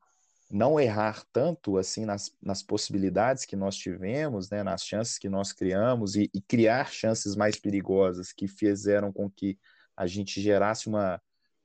não 0.52 0.80
errar 0.80 1.24
tanto 1.34 1.78
assim 1.78 2.06
nas, 2.06 2.32
nas 2.42 2.62
possibilidades 2.62 3.44
que 3.46 3.56
nós 3.56 3.76
tivemos, 3.76 4.50
né, 4.52 4.62
nas 4.62 4.86
chances 4.86 5.18
que 5.18 5.28
nós 5.28 5.52
criamos 5.52 6.16
e, 6.16 6.30
e 6.34 6.40
criar 6.42 6.92
chances 6.92 7.36
mais 7.36 7.58
perigosas 7.58 8.32
que 8.32 8.48
fizeram 8.48 9.12
com 9.12 9.30
que 9.30 9.58
a 9.98 10.06
gente 10.06 10.40
gerasse 10.40 10.88
uma, 10.88 11.20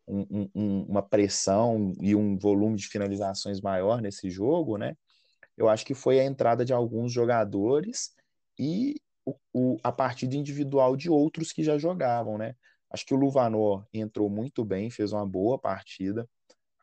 um, 0.06 0.48
um, 0.54 0.82
uma 0.88 1.02
pressão 1.02 1.94
e 2.00 2.14
um 2.14 2.38
volume 2.38 2.76
de 2.76 2.88
finalizações 2.88 3.60
maior 3.60 4.00
nesse 4.00 4.30
jogo, 4.30 4.78
né? 4.78 4.96
Eu 5.56 5.68
acho 5.68 5.84
que 5.84 5.94
foi 5.94 6.20
a 6.20 6.24
entrada 6.24 6.64
de 6.64 6.72
alguns 6.72 7.12
jogadores 7.12 8.12
e 8.58 9.00
o, 9.28 9.36
o, 9.52 9.76
a 9.82 9.92
partida 9.92 10.36
individual 10.36 10.96
de 10.96 11.10
outros 11.10 11.52
que 11.52 11.62
já 11.62 11.78
jogavam, 11.78 12.38
né? 12.38 12.54
Acho 12.90 13.04
que 13.04 13.14
o 13.14 13.18
Luvanor 13.18 13.86
entrou 13.92 14.30
muito 14.30 14.64
bem, 14.64 14.90
fez 14.90 15.12
uma 15.12 15.26
boa 15.26 15.58
partida, 15.58 16.28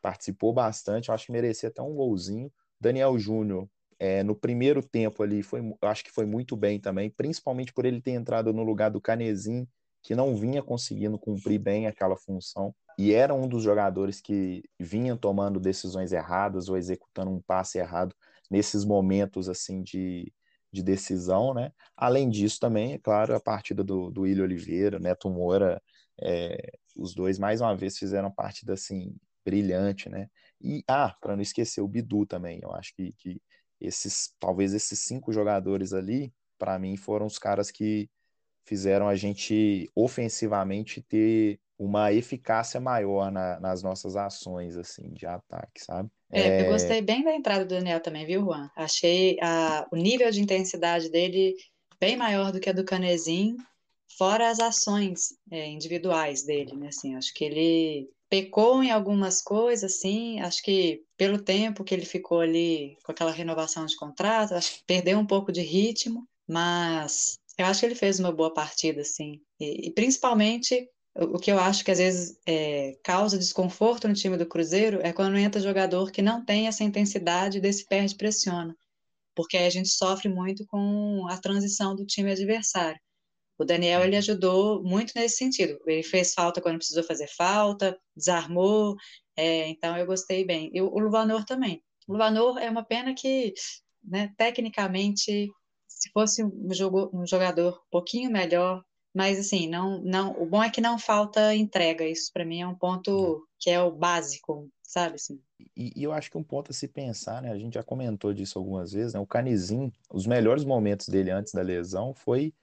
participou 0.02 0.54
bastante, 0.54 1.12
acho 1.12 1.26
que 1.26 1.32
merecia 1.32 1.70
até 1.70 1.82
um 1.82 1.96
golzinho. 1.96 2.52
Daniel 2.80 3.18
Júnior, 3.18 3.68
é, 3.98 4.22
no 4.22 4.36
primeiro 4.36 4.84
tempo 4.84 5.24
ali, 5.24 5.42
foi, 5.42 5.62
acho 5.82 6.04
que 6.04 6.12
foi 6.12 6.26
muito 6.26 6.56
bem 6.56 6.80
também, 6.80 7.10
principalmente 7.10 7.74
por 7.74 7.86
ele 7.86 8.02
ter 8.02 8.12
entrado 8.12 8.54
no 8.54 8.64
lugar 8.64 8.92
do 8.92 9.02
Canezin, 9.02 9.68
que 10.04 10.14
não 10.14 10.36
vinha 10.36 10.62
conseguindo 10.62 11.18
cumprir 11.18 11.58
bem 11.58 11.88
aquela 11.88 12.16
função, 12.16 12.76
e 13.00 13.12
era 13.12 13.34
um 13.34 13.48
dos 13.48 13.64
jogadores 13.64 14.22
que 14.22 14.64
vinha 14.80 15.18
tomando 15.18 15.60
decisões 15.60 16.12
erradas 16.12 16.70
ou 16.70 16.78
executando 16.78 17.32
um 17.32 17.42
passe 17.42 17.80
errado 17.80 18.16
nesses 18.50 18.86
momentos 18.86 19.50
assim 19.50 19.82
de, 19.82 20.32
de 20.76 20.84
decisão, 20.84 21.54
né? 21.54 21.72
Além 21.96 22.30
disso, 22.30 22.60
também, 22.60 22.94
é 22.94 23.00
claro, 23.00 23.36
a 23.36 23.40
partida 23.40 23.84
do, 23.84 24.12
do 24.12 24.22
William 24.22 24.44
Oliveira, 24.44 25.00
Neto 25.00 25.30
Moura, 25.30 25.82
é, 26.22 26.74
os 26.96 27.14
dois 27.16 27.40
mais 27.40 27.62
uma 27.62 27.76
vez 27.76 27.98
fizeram 27.98 28.32
partida 28.32 28.74
assim 28.74 29.16
brilhante, 29.44 30.10
né? 30.10 30.30
E 30.62 30.84
ah, 30.88 31.16
para 31.22 31.36
não 31.36 31.42
esquecer 31.42 31.82
o 31.82 31.88
Bidu 31.88 32.26
também, 32.26 32.60
eu 32.62 32.72
acho 32.74 32.94
que, 32.96 33.14
que 33.14 33.42
esses 33.80 34.34
talvez 34.40 34.74
esses 34.74 35.00
cinco 35.00 35.32
jogadores 35.32 35.94
ali, 35.94 36.34
para 36.58 36.78
mim, 36.80 36.98
foram 36.98 37.26
os 37.26 37.38
caras 37.38 37.72
que 37.72 38.10
fizeram 38.66 39.08
a 39.08 39.16
gente 39.16 39.90
ofensivamente 39.96 41.02
ter 41.02 41.60
uma 41.78 42.12
eficácia 42.12 42.80
maior 42.80 43.32
na, 43.32 43.60
nas 43.60 43.84
nossas 43.84 44.16
ações 44.16 44.76
assim 44.78 45.14
de 45.14 45.26
ataque, 45.26 45.84
sabe? 45.84 46.10
É, 46.36 46.62
eu 46.62 46.66
é. 46.66 46.70
gostei 46.70 47.02
bem 47.02 47.24
da 47.24 47.34
entrada 47.34 47.64
do 47.64 47.74
Daniel 47.74 48.02
também, 48.02 48.26
viu, 48.26 48.42
Juan? 48.42 48.70
Achei 48.76 49.38
a, 49.42 49.88
o 49.92 49.96
nível 49.96 50.30
de 50.30 50.42
intensidade 50.42 51.10
dele 51.10 51.56
bem 52.00 52.18
maior 52.18 52.52
do 52.52 52.60
que 52.60 52.70
a 52.70 52.74
do 52.74 52.84
Canezin, 52.84 53.56
fora 54.18 54.50
as 54.50 54.60
ações 54.60 55.30
é, 55.50 55.68
individuais 55.68 56.44
dele, 56.44 56.76
né? 56.76 56.90
Assim, 56.90 57.16
acho 57.16 57.34
que 57.34 57.46
ele 57.46 58.10
pecou 58.30 58.84
em 58.84 58.92
algumas 58.92 59.42
coisas, 59.42 59.94
assim, 59.94 60.42
acho 60.42 60.62
que 60.62 61.04
pelo 61.16 61.42
tempo 61.42 61.84
que 61.84 61.94
ele 61.94 62.06
ficou 62.06 62.42
ali 62.42 62.98
com 63.04 63.12
aquela 63.12 63.32
renovação 63.32 63.86
de 63.86 63.96
contrato, 63.96 64.56
acho 64.56 64.74
que 64.74 64.84
perdeu 64.86 65.18
um 65.18 65.26
pouco 65.26 65.52
de 65.52 65.62
ritmo, 65.62 66.28
mas 66.48 67.38
eu 67.58 67.66
acho 67.66 67.80
que 67.80 67.86
ele 67.86 67.96
fez 67.96 68.20
uma 68.20 68.32
boa 68.32 68.54
partida, 68.54 69.02
assim, 69.02 69.40
e, 69.60 69.88
e 69.88 69.92
principalmente 69.92 70.90
o 71.16 71.40
que 71.40 71.52
eu 71.52 71.58
acho 71.58 71.84
que 71.86 71.92
às 71.92 71.98
vezes 71.98 72.38
é, 72.46 72.98
causa 73.02 73.38
desconforto 73.38 74.08
no 74.08 74.14
time 74.14 74.36
do 74.38 74.46
Cruzeiro 74.46 75.00
é 75.02 75.14
quando 75.14 75.38
entra 75.38 75.62
jogador 75.62 76.12
que 76.12 76.22
não 76.22 76.44
tem 76.44 76.68
essa 76.68 76.84
intensidade 76.84 77.62
desse 77.62 77.88
perde-pressiona, 77.88 78.76
porque 79.34 79.56
aí 79.56 79.66
a 79.66 79.70
gente 79.70 79.90
sofre 79.90 80.28
muito 80.28 80.66
com 80.68 81.26
a 81.30 81.38
transição 81.38 81.96
do 81.96 82.06
time 82.06 82.32
adversário. 82.32 83.00
O 83.58 83.64
Daniel 83.64 84.04
ele 84.04 84.18
ajudou 84.18 84.84
muito 84.84 85.14
nesse 85.16 85.38
sentido. 85.38 85.80
Ele 85.88 86.04
fez 86.04 86.34
falta 86.34 86.62
quando 86.62 86.78
precisou 86.78 87.04
fazer 87.04 87.28
falta, 87.28 87.98
desarmou, 88.16 88.98
é, 89.36 89.70
então 89.70 89.96
eu 89.98 90.06
gostei 90.06 90.46
bem. 90.46 90.70
E 90.74 90.82
o 90.82 91.00
Luvanor 91.00 91.46
também. 91.46 91.82
O 92.08 92.14
Luvanor 92.14 92.58
é 92.58 92.70
uma 92.70 92.84
pena 92.84 93.14
que, 93.16 93.54
né, 94.04 94.34
tecnicamente, 94.38 95.50
se 95.88 96.12
fosse 96.12 96.44
um, 96.44 96.74
jogo, 96.74 97.10
um 97.14 97.26
jogador 97.26 97.78
um 97.78 97.90
pouquinho 97.90 98.30
melhor, 98.30 98.84
mas 99.16 99.40
assim, 99.40 99.70
não, 99.70 100.02
não, 100.02 100.34
o 100.42 100.46
bom 100.46 100.62
é 100.62 100.70
que 100.70 100.82
não 100.82 101.00
falta 101.00 101.56
entrega. 101.56 102.06
Isso 102.06 102.34
para 102.34 102.44
mim 102.44 102.60
é 102.60 102.68
um 102.68 102.76
ponto 102.76 103.12
uhum. 103.12 103.42
que 103.58 103.70
é 103.70 103.82
o 103.82 103.90
básico, 103.90 104.70
sabe 104.84 105.16
assim. 105.16 105.40
E, 105.74 105.94
e, 105.96 106.04
eu 106.04 106.12
acho 106.12 106.30
que 106.30 106.38
um 106.38 106.44
ponto 106.44 106.72
a 106.72 106.74
se 106.74 106.86
pensar, 106.86 107.42
né? 107.42 107.50
A 107.50 107.58
gente 107.58 107.76
já 107.76 107.84
comentou 107.84 108.34
disso 108.34 108.60
algumas 108.60 108.92
vezes, 108.92 109.14
né? 109.14 109.20
O 109.22 109.26
Canizim, 109.26 109.90
os 110.12 110.28
melhores 110.28 110.66
momentos 110.66 111.08
dele 111.08 111.32
antes 111.32 111.54
da 111.54 111.62
lesão 111.62 112.14
foi 112.14 112.54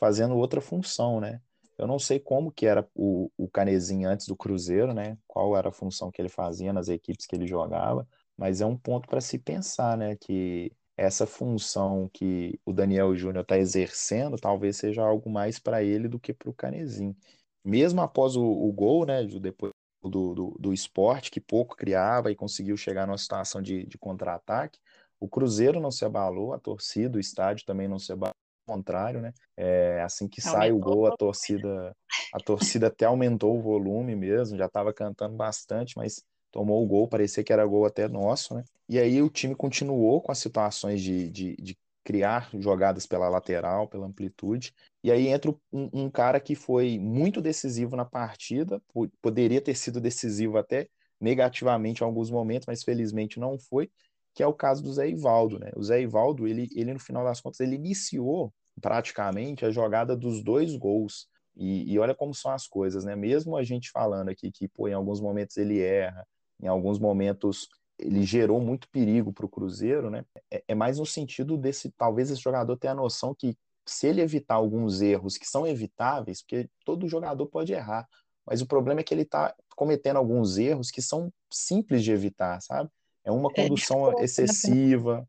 fazendo 0.00 0.36
outra 0.36 0.60
função, 0.60 1.20
né? 1.20 1.40
Eu 1.78 1.86
não 1.86 1.98
sei 1.98 2.18
como 2.18 2.50
que 2.50 2.66
era 2.66 2.86
o, 2.92 3.30
o 3.38 3.48
Canezinho 3.48 4.08
antes 4.08 4.26
do 4.26 4.34
Cruzeiro, 4.34 4.92
né? 4.92 5.16
Qual 5.28 5.56
era 5.56 5.68
a 5.68 5.72
função 5.72 6.10
que 6.10 6.20
ele 6.20 6.28
fazia 6.28 6.72
nas 6.72 6.88
equipes 6.88 7.24
que 7.24 7.36
ele 7.36 7.46
jogava, 7.46 8.06
mas 8.36 8.60
é 8.60 8.66
um 8.66 8.76
ponto 8.76 9.08
para 9.08 9.20
se 9.20 9.38
pensar, 9.38 9.96
né? 9.96 10.16
Que 10.16 10.72
essa 11.00 11.26
função 11.26 12.10
que 12.12 12.60
o 12.62 12.74
Daniel 12.74 13.16
Júnior 13.16 13.40
está 13.40 13.56
exercendo 13.56 14.36
talvez 14.36 14.76
seja 14.76 15.02
algo 15.02 15.30
mais 15.30 15.58
para 15.58 15.82
ele 15.82 16.06
do 16.06 16.20
que 16.20 16.34
para 16.34 16.50
o 16.50 16.52
Canezinho. 16.52 17.16
Mesmo 17.64 18.02
após 18.02 18.36
o, 18.36 18.44
o 18.44 18.70
gol, 18.70 19.06
né? 19.06 19.24
Depois 19.24 19.72
do, 20.02 20.34
do, 20.34 20.56
do, 20.60 20.72
esporte, 20.74 21.30
que 21.30 21.40
pouco 21.40 21.74
criava 21.74 22.30
e 22.30 22.36
conseguiu 22.36 22.76
chegar 22.76 23.06
numa 23.06 23.16
situação 23.16 23.62
de, 23.62 23.86
de 23.86 23.96
contra-ataque, 23.96 24.78
o 25.18 25.26
Cruzeiro 25.26 25.80
não 25.80 25.90
se 25.90 26.04
abalou, 26.04 26.52
a 26.52 26.58
torcida, 26.58 27.16
o 27.16 27.20
estádio 27.20 27.64
também 27.64 27.88
não 27.88 27.98
se 27.98 28.12
abalou 28.12 28.34
contrário, 28.66 29.22
né? 29.22 29.32
É, 29.56 30.02
assim 30.02 30.28
que 30.28 30.40
aumentou 30.40 30.60
sai 30.60 30.72
o 30.72 30.78
gol, 30.78 31.06
a 31.06 31.16
torcida, 31.16 31.96
a 32.32 32.38
torcida 32.38 32.88
até 32.88 33.06
aumentou 33.06 33.56
o 33.56 33.62
volume 33.62 34.14
mesmo, 34.14 34.58
já 34.58 34.66
estava 34.66 34.92
cantando 34.92 35.34
bastante, 35.34 35.96
mas 35.96 36.22
tomou 36.52 36.82
o 36.82 36.86
gol, 36.86 37.08
parecia 37.08 37.42
que 37.42 37.52
era 37.52 37.64
gol 37.64 37.86
até 37.86 38.06
nosso, 38.06 38.54
né? 38.54 38.64
E 38.90 38.98
aí 38.98 39.22
o 39.22 39.30
time 39.30 39.54
continuou 39.54 40.20
com 40.20 40.32
as 40.32 40.38
situações 40.38 41.00
de, 41.00 41.30
de, 41.30 41.54
de 41.62 41.78
criar 42.02 42.50
jogadas 42.58 43.06
pela 43.06 43.28
lateral, 43.28 43.86
pela 43.86 44.04
amplitude. 44.04 44.74
E 45.04 45.12
aí 45.12 45.28
entra 45.28 45.52
um, 45.72 45.88
um, 45.92 46.10
cara 46.10 46.40
que 46.40 46.56
foi 46.56 46.98
muito 46.98 47.40
decisivo 47.40 47.94
na 47.94 48.04
partida, 48.04 48.82
poderia 49.22 49.60
ter 49.60 49.76
sido 49.76 50.00
decisivo 50.00 50.58
até 50.58 50.88
negativamente 51.20 52.02
em 52.02 52.04
alguns 52.04 52.32
momentos, 52.32 52.66
mas 52.66 52.82
felizmente 52.82 53.38
não 53.38 53.56
foi, 53.60 53.88
que 54.34 54.42
é 54.42 54.46
o 54.48 54.52
caso 54.52 54.82
do 54.82 54.92
Zé 54.92 55.08
Ivaldo, 55.08 55.60
né? 55.60 55.70
O 55.76 55.84
Zé 55.84 56.02
Ivaldo, 56.02 56.48
ele, 56.48 56.68
ele 56.74 56.92
no 56.92 56.98
final 56.98 57.22
das 57.22 57.40
contas, 57.40 57.60
ele 57.60 57.76
iniciou 57.76 58.52
praticamente 58.80 59.64
a 59.64 59.70
jogada 59.70 60.16
dos 60.16 60.42
dois 60.42 60.74
gols. 60.74 61.28
E, 61.56 61.92
e, 61.92 61.96
olha 61.96 62.14
como 62.14 62.34
são 62.34 62.50
as 62.50 62.66
coisas, 62.66 63.04
né? 63.04 63.14
Mesmo 63.14 63.56
a 63.56 63.62
gente 63.62 63.88
falando 63.88 64.30
aqui 64.30 64.50
que, 64.50 64.66
pô, 64.66 64.88
em 64.88 64.94
alguns 64.94 65.20
momentos 65.20 65.56
ele 65.56 65.80
erra, 65.80 66.26
em 66.60 66.66
alguns 66.66 66.98
momentos 66.98 67.68
ele 68.00 68.22
gerou 68.22 68.60
muito 68.60 68.88
perigo 68.88 69.32
para 69.32 69.46
o 69.46 69.48
Cruzeiro, 69.48 70.10
né? 70.10 70.24
É, 70.50 70.62
é, 70.68 70.74
mais 70.74 70.98
no 70.98 71.06
sentido 71.06 71.56
desse, 71.56 71.90
talvez 71.90 72.30
esse 72.30 72.40
jogador 72.40 72.76
tenha 72.76 72.92
a 72.92 72.96
noção 72.96 73.34
que 73.34 73.56
se 73.86 74.06
ele 74.06 74.20
evitar 74.20 74.54
alguns 74.54 75.00
erros 75.00 75.36
que 75.36 75.46
são 75.46 75.66
evitáveis, 75.66 76.42
porque 76.42 76.68
todo 76.84 77.08
jogador 77.08 77.46
pode 77.46 77.72
errar, 77.72 78.08
mas 78.46 78.60
o 78.60 78.66
problema 78.66 79.00
é 79.00 79.02
que 79.02 79.12
ele 79.12 79.22
está 79.22 79.54
cometendo 79.76 80.16
alguns 80.16 80.58
erros 80.58 80.90
que 80.90 81.02
são 81.02 81.32
simples 81.50 82.02
de 82.02 82.12
evitar, 82.12 82.60
sabe? 82.60 82.90
É 83.24 83.30
uma 83.30 83.50
é, 83.54 83.62
condução 83.62 84.10
é, 84.18 84.24
excessiva. 84.24 85.28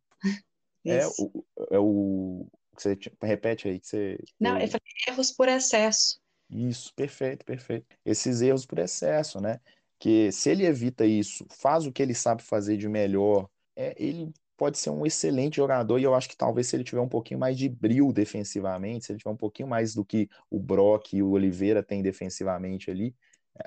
É 0.86 1.06
o, 1.08 1.46
é 1.70 1.80
o 1.80 2.48
você 2.78 2.98
repete 3.22 3.68
aí 3.68 3.80
que 3.80 3.88
você. 3.88 4.18
Não, 4.40 4.58
eu 4.58 4.68
falei 4.68 4.82
erros 5.08 5.32
por 5.32 5.48
excesso. 5.48 6.20
Isso, 6.50 6.94
perfeito, 6.96 7.46
perfeito. 7.46 7.86
Esses 8.06 8.42
erros 8.42 8.66
por 8.66 8.80
excesso, 8.80 9.40
né? 9.40 9.60
Que 10.02 10.32
se 10.32 10.50
ele 10.50 10.66
evita 10.66 11.06
isso, 11.06 11.46
faz 11.50 11.86
o 11.86 11.92
que 11.92 12.02
ele 12.02 12.16
sabe 12.16 12.42
fazer 12.42 12.76
de 12.76 12.90
melhor, 12.90 13.48
é, 13.76 13.96
ele 13.98 14.34
pode 14.58 14.80
ser 14.80 14.90
um 14.90 15.06
excelente 15.06 15.58
jogador 15.58 16.00
e 16.00 16.04
eu 16.04 16.16
acho 16.16 16.28
que 16.28 16.36
talvez 16.36 16.68
se 16.68 16.76
ele 16.76 16.84
tiver 16.84 17.02
um 17.02 17.08
pouquinho 17.08 17.40
mais 17.40 17.58
de 17.58 17.70
brilho 17.70 18.12
defensivamente, 18.12 19.06
se 19.06 19.12
ele 19.12 19.20
tiver 19.20 19.32
um 19.32 19.38
pouquinho 19.38 19.70
mais 19.70 19.94
do 19.94 20.04
que 20.04 20.28
o 20.50 20.60
Brock 20.60 21.14
e 21.14 21.24
o 21.24 21.32
Oliveira 21.32 21.84
têm 21.84 22.02
defensivamente 22.02 22.90
ali, 22.90 23.16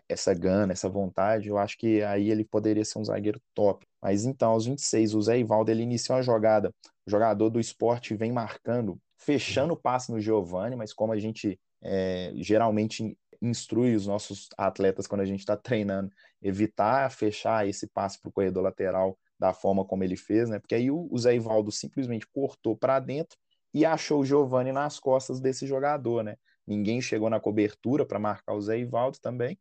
essa 0.08 0.34
gana, 0.34 0.72
essa 0.72 0.88
vontade, 0.88 1.48
eu 1.48 1.58
acho 1.58 1.78
que 1.78 2.02
aí 2.02 2.30
ele 2.30 2.44
poderia 2.44 2.84
ser 2.84 2.98
um 2.98 3.04
zagueiro 3.04 3.40
top. 3.54 3.86
Mas 4.02 4.24
então, 4.24 4.52
aos 4.52 4.66
26, 4.66 5.14
o 5.14 5.22
Zé 5.22 5.38
Ivaldo 5.38 5.70
ele 5.70 5.82
iniciou 5.82 6.18
a 6.18 6.22
jogada. 6.22 6.70
O 7.06 7.10
jogador 7.10 7.50
do 7.50 7.60
esporte 7.60 8.14
vem 8.16 8.32
marcando, 8.32 8.98
fechando 9.18 9.74
o 9.74 9.76
passe 9.76 10.10
no 10.10 10.20
Giovani, 10.20 10.76
mas 10.76 10.92
como 10.92 11.12
a 11.12 11.18
gente 11.18 11.58
é, 11.82 12.32
geralmente 12.36 13.16
instrui 13.46 13.94
os 13.94 14.06
nossos 14.06 14.48
atletas 14.56 15.06
quando 15.06 15.20
a 15.20 15.26
gente 15.26 15.40
está 15.40 15.56
treinando, 15.56 16.10
evitar 16.42 17.10
fechar 17.10 17.66
esse 17.68 17.86
passe 17.86 18.20
para 18.20 18.28
o 18.28 18.32
corredor 18.32 18.62
lateral 18.62 19.18
da 19.38 19.52
forma 19.52 19.84
como 19.84 20.04
ele 20.04 20.16
fez, 20.16 20.48
né? 20.48 20.58
Porque 20.58 20.74
aí 20.74 20.90
o, 20.90 21.10
Zé 21.18 21.34
Ivaldo 21.34 21.70
simplesmente 21.70 22.26
cortou 22.26 22.76
para 22.76 22.98
dentro 23.00 23.36
e 23.72 23.84
achou 23.84 24.20
o 24.20 24.24
Giovani 24.24 24.72
nas 24.72 24.98
costas 24.98 25.40
desse 25.40 25.66
jogador, 25.66 26.22
né? 26.22 26.36
Ninguém 26.66 27.00
chegou 27.00 27.28
na 27.28 27.40
cobertura 27.40 28.06
para 28.06 28.18
marcar 28.18 28.54
o 28.54 28.60
Zé 28.60 28.78
Ivaldo 28.78 29.18
também. 29.20 29.58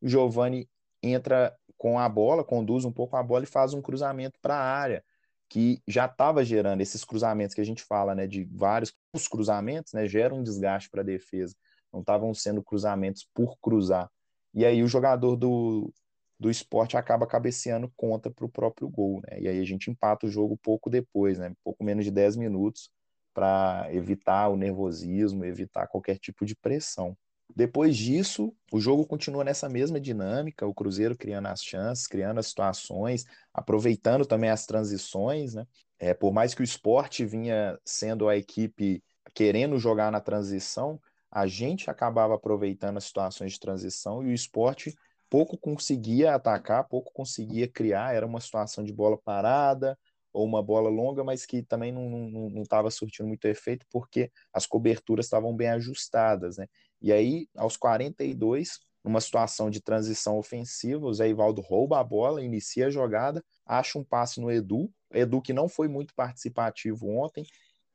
O 0.00 0.08
Giovani 0.08 0.68
entra 1.02 1.54
com 1.76 1.98
a 1.98 2.08
bola, 2.08 2.44
conduz 2.44 2.84
um 2.84 2.92
pouco 2.92 3.16
a 3.16 3.22
bola 3.22 3.44
e 3.44 3.46
faz 3.46 3.74
um 3.74 3.82
cruzamento 3.82 4.38
para 4.40 4.54
a 4.54 4.62
área, 4.62 5.04
que 5.48 5.82
já 5.86 6.06
estava 6.06 6.44
gerando 6.44 6.80
esses 6.80 7.04
cruzamentos 7.04 7.54
que 7.54 7.60
a 7.60 7.64
gente 7.64 7.82
fala, 7.82 8.14
né, 8.14 8.26
de 8.26 8.44
vários 8.44 8.94
os 9.12 9.28
cruzamentos, 9.28 9.92
né, 9.92 10.06
geram 10.06 10.38
um 10.38 10.42
desgaste 10.42 10.88
para 10.88 11.02
a 11.02 11.04
defesa. 11.04 11.54
Não 11.92 12.00
estavam 12.00 12.32
sendo 12.34 12.62
cruzamentos 12.62 13.28
por 13.34 13.56
cruzar. 13.60 14.10
E 14.54 14.64
aí 14.64 14.82
o 14.82 14.88
jogador 14.88 15.36
do, 15.36 15.92
do 16.38 16.50
esporte 16.50 16.96
acaba 16.96 17.26
cabeceando 17.26 17.90
contra 17.96 18.30
para 18.30 18.44
o 18.44 18.48
próprio 18.48 18.88
gol, 18.88 19.20
né? 19.28 19.40
E 19.40 19.48
aí 19.48 19.60
a 19.60 19.64
gente 19.64 19.90
empata 19.90 20.26
o 20.26 20.30
jogo 20.30 20.56
pouco 20.56 20.90
depois, 20.90 21.38
né? 21.38 21.52
Pouco 21.64 21.84
menos 21.84 22.04
de 22.04 22.10
10 22.10 22.36
minutos 22.36 22.90
para 23.34 23.88
evitar 23.92 24.48
o 24.48 24.56
nervosismo, 24.56 25.44
evitar 25.44 25.86
qualquer 25.86 26.18
tipo 26.18 26.44
de 26.44 26.54
pressão. 26.54 27.16
Depois 27.54 27.96
disso, 27.96 28.54
o 28.72 28.80
jogo 28.80 29.06
continua 29.06 29.44
nessa 29.44 29.68
mesma 29.68 30.00
dinâmica, 30.00 30.66
o 30.66 30.74
Cruzeiro 30.74 31.16
criando 31.16 31.48
as 31.48 31.62
chances, 31.62 32.06
criando 32.06 32.40
as 32.40 32.46
situações, 32.46 33.24
aproveitando 33.52 34.24
também 34.24 34.50
as 34.50 34.66
transições, 34.66 35.54
né? 35.54 35.66
É, 35.98 36.12
por 36.14 36.32
mais 36.32 36.54
que 36.54 36.62
o 36.62 36.64
esporte 36.64 37.24
vinha 37.24 37.78
sendo 37.84 38.28
a 38.28 38.36
equipe 38.36 39.02
querendo 39.34 39.78
jogar 39.78 40.10
na 40.10 40.20
transição, 40.20 41.00
a 41.32 41.46
gente 41.46 41.90
acabava 41.90 42.34
aproveitando 42.34 42.98
as 42.98 43.04
situações 43.04 43.52
de 43.52 43.60
transição 43.60 44.22
e 44.22 44.26
o 44.26 44.34
esporte 44.34 44.94
pouco 45.30 45.56
conseguia 45.56 46.34
atacar, 46.34 46.86
pouco 46.86 47.10
conseguia 47.14 47.66
criar, 47.66 48.14
era 48.14 48.26
uma 48.26 48.38
situação 48.38 48.84
de 48.84 48.92
bola 48.92 49.16
parada, 49.16 49.98
ou 50.30 50.46
uma 50.46 50.62
bola 50.62 50.88
longa, 50.88 51.24
mas 51.24 51.44
que 51.46 51.62
também 51.62 51.90
não 51.90 52.62
estava 52.62 52.90
surtindo 52.90 53.28
muito 53.28 53.46
efeito 53.46 53.86
porque 53.90 54.30
as 54.52 54.66
coberturas 54.66 55.26
estavam 55.26 55.54
bem 55.54 55.68
ajustadas, 55.68 56.56
né? 56.58 56.66
E 57.00 57.12
aí, 57.12 57.48
aos 57.56 57.76
42, 57.76 58.78
numa 59.04 59.20
situação 59.20 59.68
de 59.68 59.80
transição 59.80 60.38
ofensiva, 60.38 61.04
o 61.04 61.12
Zé 61.12 61.28
Ivaldo 61.28 61.60
rouba 61.60 61.98
a 61.98 62.04
bola, 62.04 62.42
inicia 62.42 62.86
a 62.86 62.90
jogada, 62.90 63.42
acha 63.66 63.98
um 63.98 64.04
passe 64.04 64.40
no 64.40 64.50
Edu, 64.50 64.90
Edu 65.12 65.42
que 65.42 65.52
não 65.52 65.68
foi 65.68 65.88
muito 65.88 66.14
participativo 66.14 67.08
ontem, 67.08 67.44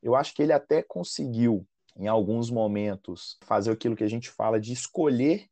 eu 0.01 0.15
acho 0.15 0.33
que 0.33 0.43
ele 0.43 0.53
até 0.53 0.83
conseguiu, 0.83 1.65
em 1.97 2.07
alguns 2.07 2.49
momentos, 2.49 3.37
fazer 3.41 3.71
aquilo 3.71 3.95
que 3.95 4.03
a 4.03 4.09
gente 4.09 4.29
fala 4.29 4.59
de 4.59 4.71
escolher 4.71 5.47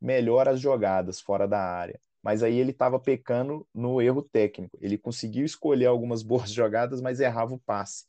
melhor 0.00 0.48
as 0.48 0.60
jogadas 0.60 1.20
fora 1.20 1.46
da 1.46 1.60
área 1.60 2.00
mas 2.22 2.42
aí 2.42 2.58
ele 2.58 2.70
estava 2.70 2.98
pecando 2.98 3.66
no 3.74 4.00
erro 4.00 4.22
técnico. 4.22 4.78
Ele 4.80 4.98
conseguiu 4.98 5.44
escolher 5.44 5.86
algumas 5.86 6.22
boas 6.22 6.50
jogadas, 6.50 7.00
mas 7.00 7.20
errava 7.20 7.54
o 7.54 7.58
passe. 7.58 8.04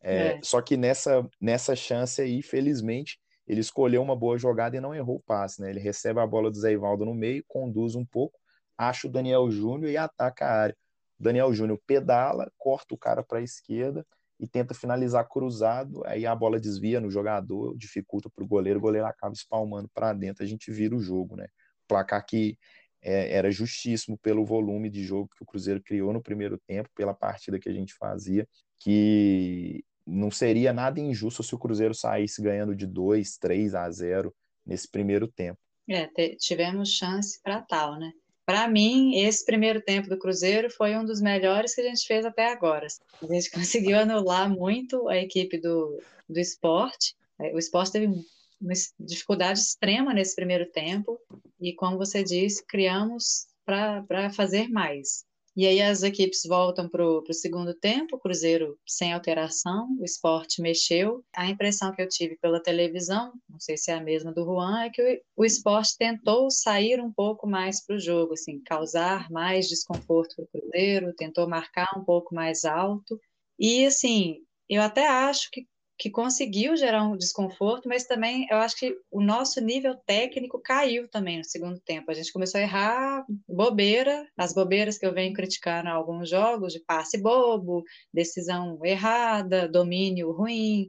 É, 0.00 0.26
é. 0.26 0.40
Só 0.42 0.60
que 0.60 0.76
nessa, 0.76 1.26
nessa 1.40 1.74
chance 1.74 2.20
aí, 2.20 2.42
felizmente, 2.42 3.18
ele 3.46 3.60
escolheu 3.60 4.02
uma 4.02 4.16
boa 4.16 4.38
jogada 4.38 4.76
e 4.76 4.80
não 4.80 4.94
errou 4.94 5.16
o 5.16 5.22
passe. 5.22 5.60
Né? 5.60 5.70
Ele 5.70 5.80
recebe 5.80 6.20
a 6.20 6.26
bola 6.26 6.50
do 6.50 6.58
Zé 6.58 6.72
Ivaldo 6.72 7.04
no 7.04 7.14
meio, 7.14 7.44
conduz 7.48 7.94
um 7.94 8.04
pouco, 8.04 8.38
acha 8.76 9.06
o 9.06 9.10
Daniel 9.10 9.50
Júnior 9.50 9.90
e 9.90 9.96
ataca 9.96 10.46
a 10.46 10.52
área. 10.52 10.76
O 11.18 11.22
Daniel 11.22 11.52
Júnior 11.54 11.80
pedala, 11.86 12.52
corta 12.58 12.94
o 12.94 12.98
cara 12.98 13.22
para 13.22 13.38
a 13.38 13.42
esquerda 13.42 14.06
e 14.38 14.46
tenta 14.46 14.74
finalizar 14.74 15.28
cruzado. 15.28 16.02
Aí 16.06 16.26
a 16.26 16.34
bola 16.34 16.58
desvia 16.58 17.00
no 17.00 17.10
jogador, 17.10 17.76
dificulta 17.76 18.28
para 18.28 18.44
o 18.44 18.48
goleiro, 18.48 18.78
o 18.78 18.82
goleiro 18.82 19.06
acaba 19.06 19.32
espalmando 19.32 19.88
para 19.92 20.12
dentro, 20.12 20.42
a 20.42 20.46
gente 20.46 20.70
vira 20.70 20.94
o 20.94 21.00
jogo. 21.00 21.36
Né? 21.36 21.46
Placar 21.86 22.24
que 22.24 22.58
é, 23.02 23.36
era 23.36 23.50
justíssimo 23.50 24.16
pelo 24.18 24.44
volume 24.44 24.88
de 24.88 25.04
jogo 25.04 25.28
que 25.36 25.42
o 25.42 25.46
Cruzeiro 25.46 25.82
criou 25.82 26.12
no 26.12 26.22
primeiro 26.22 26.58
tempo, 26.66 26.88
pela 26.94 27.14
partida 27.14 27.58
que 27.58 27.68
a 27.68 27.72
gente 27.72 27.94
fazia, 27.94 28.48
que 28.78 29.84
não 30.06 30.30
seria 30.30 30.72
nada 30.72 31.00
injusto 31.00 31.42
se 31.42 31.54
o 31.54 31.58
Cruzeiro 31.58 31.94
saísse 31.94 32.42
ganhando 32.42 32.74
de 32.74 32.86
2, 32.86 33.36
3 33.38 33.74
a 33.74 33.90
0 33.90 34.34
nesse 34.64 34.90
primeiro 34.90 35.28
tempo. 35.28 35.58
É, 35.88 36.08
tivemos 36.38 36.90
chance 36.90 37.40
para 37.42 37.60
tal, 37.60 37.98
né? 37.98 38.10
Para 38.46 38.68
mim, 38.68 39.16
esse 39.16 39.44
primeiro 39.44 39.80
tempo 39.80 40.08
do 40.08 40.18
Cruzeiro 40.18 40.70
foi 40.70 40.96
um 40.96 41.04
dos 41.04 41.20
melhores 41.20 41.74
que 41.74 41.80
a 41.80 41.84
gente 41.84 42.06
fez 42.06 42.26
até 42.26 42.52
agora. 42.52 42.86
A 43.22 43.26
gente 43.26 43.50
conseguiu 43.50 43.98
anular 43.98 44.48
muito 44.50 45.08
a 45.08 45.16
equipe 45.16 45.58
do, 45.58 46.00
do 46.28 46.38
esporte. 46.38 47.14
É, 47.40 47.54
o 47.54 47.58
esporte 47.58 47.92
teve 47.92 48.06
uma 48.06 48.72
dificuldade 49.00 49.58
extrema 49.58 50.12
nesse 50.12 50.34
primeiro 50.34 50.70
tempo, 50.70 51.18
e 51.60 51.74
como 51.74 51.98
você 51.98 52.22
disse, 52.22 52.64
criamos 52.66 53.46
para 53.64 54.30
fazer 54.30 54.68
mais. 54.68 55.24
E 55.56 55.68
aí 55.68 55.80
as 55.80 56.02
equipes 56.02 56.42
voltam 56.44 56.88
para 56.88 57.06
o 57.06 57.32
segundo 57.32 57.72
tempo, 57.74 58.16
o 58.16 58.18
Cruzeiro 58.18 58.76
sem 58.84 59.12
alteração, 59.12 59.88
o 60.00 60.04
esporte 60.04 60.60
mexeu. 60.60 61.24
A 61.32 61.48
impressão 61.48 61.92
que 61.92 62.02
eu 62.02 62.08
tive 62.08 62.36
pela 62.38 62.60
televisão, 62.60 63.32
não 63.48 63.60
sei 63.60 63.76
se 63.76 63.92
é 63.92 63.94
a 63.94 64.00
mesma 64.00 64.32
do 64.32 64.44
Juan, 64.44 64.82
é 64.82 64.90
que 64.90 65.00
o, 65.36 65.42
o 65.42 65.44
esporte 65.44 65.96
tentou 65.96 66.50
sair 66.50 67.00
um 67.00 67.12
pouco 67.12 67.46
mais 67.46 67.84
para 67.84 67.94
o 67.94 68.00
jogo, 68.00 68.32
assim, 68.32 68.60
causar 68.64 69.30
mais 69.30 69.68
desconforto 69.68 70.34
para 70.34 70.44
o 70.44 70.48
Cruzeiro, 70.48 71.14
tentou 71.14 71.48
marcar 71.48 71.88
um 71.96 72.04
pouco 72.04 72.34
mais 72.34 72.64
alto. 72.64 73.20
E 73.56 73.86
assim, 73.86 74.38
eu 74.68 74.82
até 74.82 75.06
acho 75.06 75.50
que 75.52 75.66
que 75.96 76.10
conseguiu 76.10 76.76
gerar 76.76 77.04
um 77.04 77.16
desconforto, 77.16 77.88
mas 77.88 78.04
também 78.04 78.46
eu 78.50 78.58
acho 78.58 78.76
que 78.76 78.96
o 79.10 79.22
nosso 79.22 79.60
nível 79.60 79.94
técnico 79.94 80.60
caiu 80.60 81.08
também 81.08 81.38
no 81.38 81.44
segundo 81.44 81.78
tempo. 81.80 82.10
A 82.10 82.14
gente 82.14 82.32
começou 82.32 82.58
a 82.58 82.62
errar 82.62 83.24
bobeira, 83.48 84.26
as 84.36 84.52
bobeiras 84.52 84.98
que 84.98 85.06
eu 85.06 85.14
venho 85.14 85.32
criticando 85.32 85.88
alguns 85.88 86.28
jogos, 86.28 86.72
de 86.72 86.80
passe 86.80 87.16
bobo, 87.16 87.84
decisão 88.12 88.78
errada, 88.84 89.68
domínio 89.68 90.32
ruim. 90.32 90.88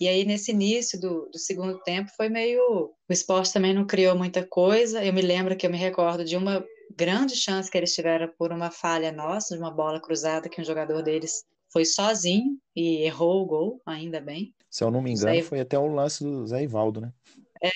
E 0.00 0.08
aí, 0.08 0.24
nesse 0.24 0.50
início 0.50 1.00
do, 1.00 1.28
do 1.30 1.38
segundo 1.38 1.78
tempo, 1.82 2.10
foi 2.16 2.28
meio. 2.28 2.60
O 3.08 3.12
esporte 3.12 3.52
também 3.52 3.72
não 3.72 3.86
criou 3.86 4.16
muita 4.16 4.44
coisa. 4.44 5.04
Eu 5.04 5.12
me 5.12 5.22
lembro 5.22 5.56
que 5.56 5.66
eu 5.66 5.70
me 5.70 5.78
recordo 5.78 6.24
de 6.24 6.36
uma 6.36 6.64
grande 6.96 7.36
chance 7.36 7.70
que 7.70 7.78
eles 7.78 7.94
tiveram 7.94 8.28
por 8.38 8.52
uma 8.52 8.70
falha 8.70 9.12
nossa, 9.12 9.54
de 9.54 9.60
uma 9.60 9.70
bola 9.70 10.00
cruzada 10.00 10.48
que 10.48 10.60
um 10.60 10.64
jogador 10.64 11.02
deles 11.02 11.44
foi 11.72 11.84
sozinho 11.84 12.58
e 12.76 13.02
errou 13.02 13.42
o 13.42 13.46
gol, 13.46 13.82
ainda 13.86 14.20
bem. 14.20 14.54
Se 14.70 14.84
eu 14.84 14.90
não 14.90 15.02
me 15.02 15.12
engano, 15.12 15.34
Zé... 15.34 15.42
foi 15.42 15.60
até 15.60 15.78
o 15.78 15.86
lance 15.86 16.22
do 16.22 16.46
Zé 16.46 16.62
Ivaldo, 16.62 17.00
né? 17.00 17.12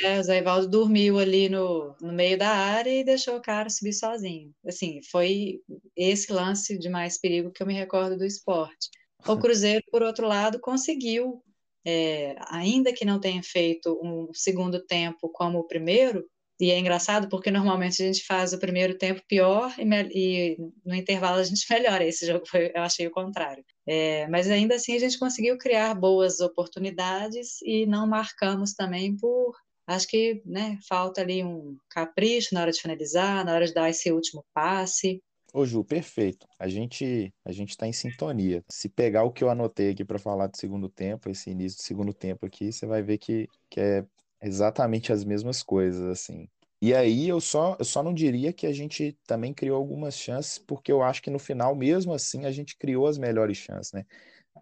É, 0.02 0.18
o 0.18 0.22
Zé 0.22 0.38
Ivaldo 0.38 0.68
dormiu 0.68 1.18
ali 1.18 1.48
no, 1.48 1.94
no 2.00 2.12
meio 2.12 2.36
da 2.36 2.48
área 2.48 2.90
e 2.90 3.04
deixou 3.04 3.36
o 3.36 3.42
cara 3.42 3.70
subir 3.70 3.92
sozinho. 3.92 4.52
Assim, 4.66 5.00
foi 5.10 5.60
esse 5.94 6.32
lance 6.32 6.76
de 6.76 6.88
mais 6.88 7.20
perigo 7.20 7.52
que 7.52 7.62
eu 7.62 7.66
me 7.66 7.74
recordo 7.74 8.16
do 8.16 8.24
esporte. 8.24 8.90
O 9.26 9.36
Cruzeiro, 9.38 9.84
por 9.90 10.02
outro 10.02 10.26
lado, 10.26 10.58
conseguiu, 10.60 11.40
é, 11.86 12.34
ainda 12.48 12.92
que 12.92 13.04
não 13.04 13.20
tenha 13.20 13.42
feito 13.44 13.96
um 14.02 14.28
segundo 14.34 14.84
tempo 14.84 15.28
como 15.28 15.60
o 15.60 15.68
primeiro, 15.68 16.26
e 16.58 16.70
é 16.70 16.78
engraçado 16.78 17.28
porque 17.28 17.50
normalmente 17.50 18.02
a 18.02 18.06
gente 18.06 18.24
faz 18.24 18.52
o 18.52 18.58
primeiro 18.58 18.96
tempo 18.96 19.22
pior 19.28 19.72
e, 19.78 19.84
e 19.84 20.56
no 20.84 20.94
intervalo 20.94 21.38
a 21.38 21.44
gente 21.44 21.64
melhora. 21.70 22.04
Esse 22.04 22.26
jogo 22.26 22.46
foi, 22.46 22.72
eu 22.74 22.82
achei 22.82 23.06
o 23.06 23.12
contrário. 23.12 23.64
É, 23.86 24.26
mas 24.28 24.50
ainda 24.50 24.74
assim 24.74 24.94
a 24.96 24.98
gente 24.98 25.18
conseguiu 25.18 25.56
criar 25.56 25.94
boas 25.94 26.40
oportunidades 26.40 27.62
e 27.62 27.86
não 27.86 28.06
marcamos 28.06 28.74
também 28.74 29.16
por. 29.16 29.54
Acho 29.86 30.08
que 30.08 30.42
né, 30.44 30.78
falta 30.88 31.20
ali 31.20 31.44
um 31.44 31.76
capricho 31.88 32.52
na 32.52 32.62
hora 32.62 32.72
de 32.72 32.80
finalizar, 32.80 33.44
na 33.44 33.54
hora 33.54 33.66
de 33.66 33.72
dar 33.72 33.88
esse 33.88 34.10
último 34.10 34.44
passe. 34.52 35.22
Ô 35.54 35.64
Ju, 35.64 35.84
perfeito. 35.84 36.46
A 36.58 36.68
gente 36.68 37.32
a 37.44 37.52
gente 37.52 37.70
está 37.70 37.86
em 37.86 37.92
sintonia. 37.92 38.64
Se 38.68 38.88
pegar 38.88 39.22
o 39.22 39.32
que 39.32 39.44
eu 39.44 39.48
anotei 39.48 39.90
aqui 39.90 40.04
para 40.04 40.18
falar 40.18 40.48
do 40.48 40.56
segundo 40.56 40.88
tempo, 40.88 41.30
esse 41.30 41.50
início 41.50 41.78
do 41.78 41.82
segundo 41.82 42.12
tempo 42.12 42.44
aqui, 42.44 42.72
você 42.72 42.84
vai 42.84 43.02
ver 43.02 43.18
que, 43.18 43.48
que 43.70 43.80
é 43.80 44.04
exatamente 44.42 45.12
as 45.12 45.24
mesmas 45.24 45.62
coisas, 45.62 46.02
assim. 46.02 46.48
E 46.80 46.94
aí 46.94 47.28
eu 47.28 47.40
só, 47.40 47.76
eu 47.78 47.84
só 47.84 48.02
não 48.02 48.12
diria 48.14 48.52
que 48.52 48.66
a 48.66 48.72
gente 48.72 49.18
também 49.26 49.54
criou 49.54 49.76
algumas 49.78 50.14
chances, 50.16 50.58
porque 50.58 50.92
eu 50.92 51.02
acho 51.02 51.22
que 51.22 51.30
no 51.30 51.38
final, 51.38 51.74
mesmo 51.74 52.12
assim, 52.12 52.44
a 52.44 52.52
gente 52.52 52.76
criou 52.76 53.06
as 53.06 53.18
melhores 53.18 53.56
chances, 53.56 53.92
né? 53.92 54.04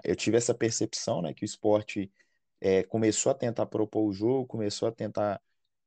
Eu 0.04 0.16
tive 0.16 0.36
essa 0.36 0.54
percepção, 0.54 1.22
né, 1.22 1.34
que 1.34 1.44
o 1.44 1.46
esporte 1.46 2.12
é, 2.60 2.82
começou 2.84 3.32
a 3.32 3.34
tentar 3.34 3.66
propor 3.66 4.04
o 4.08 4.12
jogo, 4.12 4.46
começou 4.46 4.88
a 4.88 4.92
tentar 4.92 5.40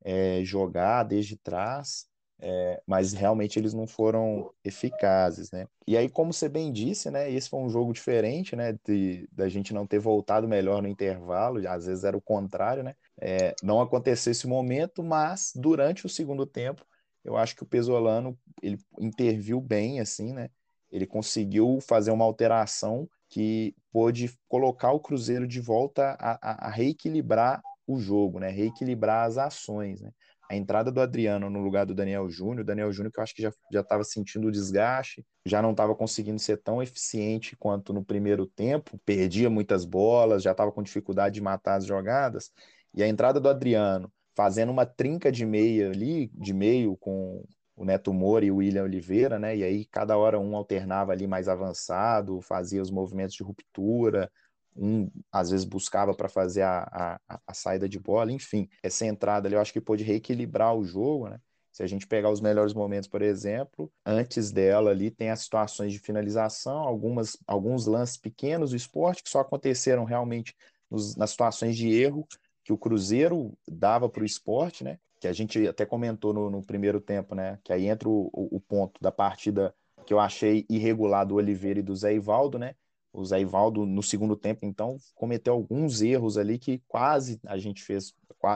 é, 0.04 0.44
jogar 0.44 1.04
desde 1.04 1.36
trás, 1.36 2.08
é, 2.40 2.80
mas 2.86 3.12
realmente 3.12 3.58
eles 3.58 3.74
não 3.74 3.86
foram 3.86 4.52
eficazes, 4.64 5.50
né? 5.50 5.66
E 5.86 5.96
aí, 5.96 6.08
como 6.08 6.32
você 6.32 6.48
bem 6.48 6.72
disse, 6.72 7.10
né, 7.10 7.30
esse 7.30 7.48
foi 7.48 7.60
um 7.60 7.68
jogo 7.68 7.92
diferente, 7.92 8.54
né, 8.54 8.78
de, 8.86 9.28
da 9.32 9.48
gente 9.48 9.74
não 9.74 9.86
ter 9.86 9.98
voltado 9.98 10.46
melhor 10.46 10.80
no 10.80 10.88
intervalo, 10.88 11.66
às 11.68 11.86
vezes 11.86 12.04
era 12.04 12.16
o 12.16 12.20
contrário, 12.20 12.82
né? 12.82 12.94
É, 13.20 13.54
não 13.62 13.80
aconteceu 13.80 14.30
esse 14.30 14.46
momento, 14.46 15.02
mas 15.02 15.52
durante 15.56 16.06
o 16.06 16.08
segundo 16.08 16.46
tempo, 16.46 16.86
eu 17.24 17.36
acho 17.36 17.56
que 17.56 17.62
o 17.62 17.66
Pesolano 17.66 18.38
ele 18.62 18.78
interviu 19.00 19.60
bem, 19.60 20.00
assim, 20.00 20.32
né? 20.32 20.48
Ele 20.90 21.06
conseguiu 21.06 21.78
fazer 21.80 22.10
uma 22.10 22.24
alteração 22.24 23.08
que 23.28 23.74
pôde 23.92 24.32
colocar 24.48 24.92
o 24.92 25.00
Cruzeiro 25.00 25.46
de 25.46 25.60
volta 25.60 26.16
a, 26.18 26.38
a, 26.40 26.68
a 26.68 26.70
reequilibrar 26.70 27.60
o 27.86 27.98
jogo, 27.98 28.38
né? 28.38 28.48
Reequilibrar 28.48 29.26
as 29.26 29.38
ações, 29.38 30.00
né? 30.00 30.10
A 30.48 30.56
entrada 30.56 30.90
do 30.90 31.00
Adriano 31.00 31.50
no 31.50 31.60
lugar 31.60 31.84
do 31.84 31.94
Daniel 31.94 32.28
Júnior, 32.30 32.64
Daniel 32.64 32.92
Júnior 32.92 33.12
que 33.12 33.20
eu 33.20 33.22
acho 33.22 33.34
que 33.34 33.42
já 33.42 33.80
estava 33.80 34.02
sentindo 34.02 34.48
o 34.48 34.52
desgaste, 34.52 35.24
já 35.44 35.60
não 35.60 35.72
estava 35.72 35.94
conseguindo 35.94 36.38
ser 36.38 36.56
tão 36.58 36.82
eficiente 36.82 37.54
quanto 37.56 37.92
no 37.92 38.04
primeiro 38.04 38.46
tempo, 38.46 38.98
perdia 39.04 39.50
muitas 39.50 39.84
bolas, 39.84 40.42
já 40.42 40.52
estava 40.52 40.72
com 40.72 40.82
dificuldade 40.82 41.34
de 41.34 41.42
matar 41.42 41.76
as 41.76 41.86
jogadas, 41.86 42.50
e 42.94 43.02
a 43.02 43.08
entrada 43.08 43.38
do 43.38 43.48
Adriano 43.48 44.10
fazendo 44.34 44.70
uma 44.70 44.86
trinca 44.86 45.30
de 45.30 45.44
meia 45.44 45.90
ali, 45.90 46.30
de 46.32 46.54
meio 46.54 46.96
com 46.96 47.44
o 47.76 47.84
Neto 47.84 48.12
Moura 48.12 48.44
e 48.44 48.50
o 48.50 48.56
William 48.56 48.84
Oliveira, 48.84 49.38
né? 49.38 49.56
E 49.56 49.62
aí 49.64 49.84
cada 49.84 50.16
hora 50.16 50.38
um 50.38 50.56
alternava 50.56 51.12
ali 51.12 51.26
mais 51.26 51.48
avançado, 51.48 52.40
fazia 52.40 52.80
os 52.80 52.90
movimentos 52.90 53.34
de 53.34 53.42
ruptura, 53.42 54.30
um 54.78 55.10
às 55.32 55.50
vezes 55.50 55.64
buscava 55.64 56.14
para 56.14 56.28
fazer 56.28 56.62
a, 56.62 57.18
a, 57.28 57.40
a, 57.46 57.54
saída 57.54 57.88
de 57.88 57.98
bola, 57.98 58.32
enfim, 58.32 58.68
essa 58.82 59.04
entrada 59.04 59.48
ali 59.48 59.54
eu 59.54 59.60
acho 59.60 59.72
que 59.72 59.80
pôde 59.80 60.04
reequilibrar 60.04 60.74
o 60.74 60.84
jogo, 60.84 61.28
né? 61.28 61.40
Se 61.72 61.82
a 61.82 61.86
gente 61.86 62.08
pegar 62.08 62.30
os 62.30 62.40
melhores 62.40 62.74
momentos, 62.74 63.08
por 63.08 63.22
exemplo, 63.22 63.92
antes 64.04 64.50
dela 64.50 64.90
ali 64.90 65.12
tem 65.12 65.30
as 65.30 65.42
situações 65.42 65.92
de 65.92 66.00
finalização, 66.00 66.78
algumas, 66.78 67.36
alguns 67.46 67.86
lances 67.86 68.16
pequenos 68.16 68.70
do 68.70 68.76
esporte 68.76 69.22
que 69.22 69.30
só 69.30 69.40
aconteceram 69.40 70.04
realmente 70.04 70.56
nos, 70.90 71.14
nas 71.14 71.30
situações 71.30 71.76
de 71.76 71.88
erro 71.92 72.26
que 72.64 72.72
o 72.72 72.78
Cruzeiro 72.78 73.56
dava 73.66 74.08
para 74.08 74.22
o 74.22 74.26
esporte, 74.26 74.82
né? 74.82 74.98
Que 75.20 75.28
a 75.28 75.32
gente 75.32 75.66
até 75.68 75.86
comentou 75.86 76.34
no, 76.34 76.50
no, 76.50 76.62
primeiro 76.62 77.00
tempo, 77.00 77.34
né? 77.34 77.58
Que 77.62 77.72
aí 77.72 77.86
entra 77.86 78.08
o, 78.08 78.28
o, 78.32 78.60
ponto 78.60 79.00
da 79.00 79.10
partida 79.12 79.74
que 80.04 80.12
eu 80.12 80.18
achei 80.18 80.66
irregular 80.68 81.24
do 81.24 81.36
Oliveira 81.36 81.78
e 81.78 81.82
do 81.82 81.94
Zé 81.94 82.12
Ivaldo, 82.12 82.58
né? 82.58 82.74
O 83.12 83.24
Zé 83.24 83.40
Ivaldo, 83.40 83.86
no 83.86 84.02
segundo 84.02 84.36
tempo, 84.36 84.66
então, 84.66 84.96
cometeu 85.14 85.54
alguns 85.54 86.02
erros 86.02 86.36
ali 86.36 86.58
que 86.58 86.82
quase 86.86 87.40
a 87.46 87.56
gente 87.56 87.82
fez, 87.82 88.14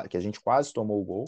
que 0.09 0.17
a 0.17 0.21
gente 0.21 0.41
quase 0.41 0.73
tomou 0.73 1.01
o 1.01 1.05
gol. 1.05 1.25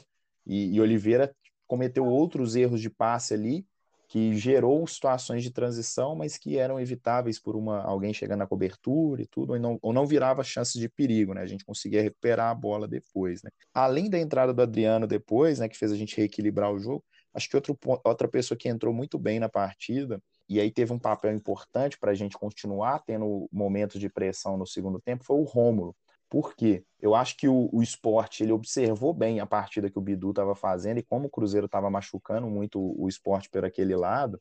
E, 0.47 0.75
e 0.75 0.81
Oliveira 0.81 1.35
cometeu 1.67 2.05
outros 2.07 2.55
erros 2.55 2.81
de 2.81 2.91
passe 2.91 3.35
ali 3.35 3.67
que 4.15 4.37
gerou 4.37 4.87
situações 4.87 5.43
de 5.43 5.51
transição, 5.51 6.15
mas 6.15 6.37
que 6.37 6.57
eram 6.57 6.79
evitáveis 6.79 7.41
por 7.41 7.57
uma 7.57 7.83
alguém 7.83 8.15
chegando 8.15 8.39
na 8.39 8.47
cobertura 8.47 9.23
e 9.23 9.27
tudo, 9.27 9.55
ou 9.55 9.59
não, 9.59 9.79
ou 9.83 9.93
não 9.93 10.07
virava 10.07 10.45
chances 10.45 10.81
de 10.81 10.89
perigo, 10.89 11.35
né? 11.35 11.41
A 11.41 11.47
gente 11.47 11.65
conseguia 11.65 12.03
recuperar 12.03 12.51
a 12.51 12.55
bola 12.55 12.87
depois, 12.87 13.43
né? 13.43 13.51
Além 13.73 14.09
da 14.09 14.19
entrada 14.19 14.53
do 14.53 14.63
Adriano 14.63 15.07
depois, 15.07 15.59
né, 15.59 15.69
que 15.69 15.77
fez 15.77 15.91
a 15.91 15.97
gente 15.97 16.17
reequilibrar 16.17 16.73
o 16.73 16.79
jogo, 16.79 17.05
acho 17.33 17.49
que 17.49 17.57
outro, 17.57 17.77
outra 18.05 18.29
pessoa 18.29 18.57
que 18.57 18.69
entrou 18.69 18.95
muito 18.95 19.19
bem 19.19 19.41
na 19.41 19.49
partida 19.49 20.23
e 20.49 20.61
aí 20.61 20.71
teve 20.71 20.93
um 20.93 20.99
papel 20.99 21.33
importante 21.35 21.99
para 21.99 22.11
a 22.11 22.15
gente 22.15 22.37
continuar 22.37 23.01
tendo 23.01 23.49
momentos 23.53 24.01
de 24.01 24.09
pressão 24.09 24.57
no 24.57 24.67
segundo 24.67 25.01
tempo, 25.01 25.25
foi 25.25 25.37
o 25.37 25.45
Rômulo. 25.45 25.95
Por 26.29 26.55
quê? 26.55 26.85
Eu 27.01 27.15
acho 27.15 27.37
que 27.37 27.49
o, 27.49 27.69
o 27.73 27.83
esporte 27.83 28.43
ele 28.43 28.53
observou 28.53 29.15
bem 29.15 29.41
a 29.41 29.47
partida 29.47 29.89
que 29.89 29.99
o 29.99 30.03
Bidu 30.03 30.31
estava 30.31 30.55
fazendo 30.55 30.99
e 30.99 31.03
como 31.03 31.27
o 31.27 31.31
Cruzeiro 31.31 31.67
estava 31.67 31.89
machucando 31.89 32.49
muito 32.49 32.81
o, 32.81 33.05
o 33.05 33.09
esporte 33.09 33.49
por 33.49 33.65
aquele 33.65 33.95
lado. 33.95 34.41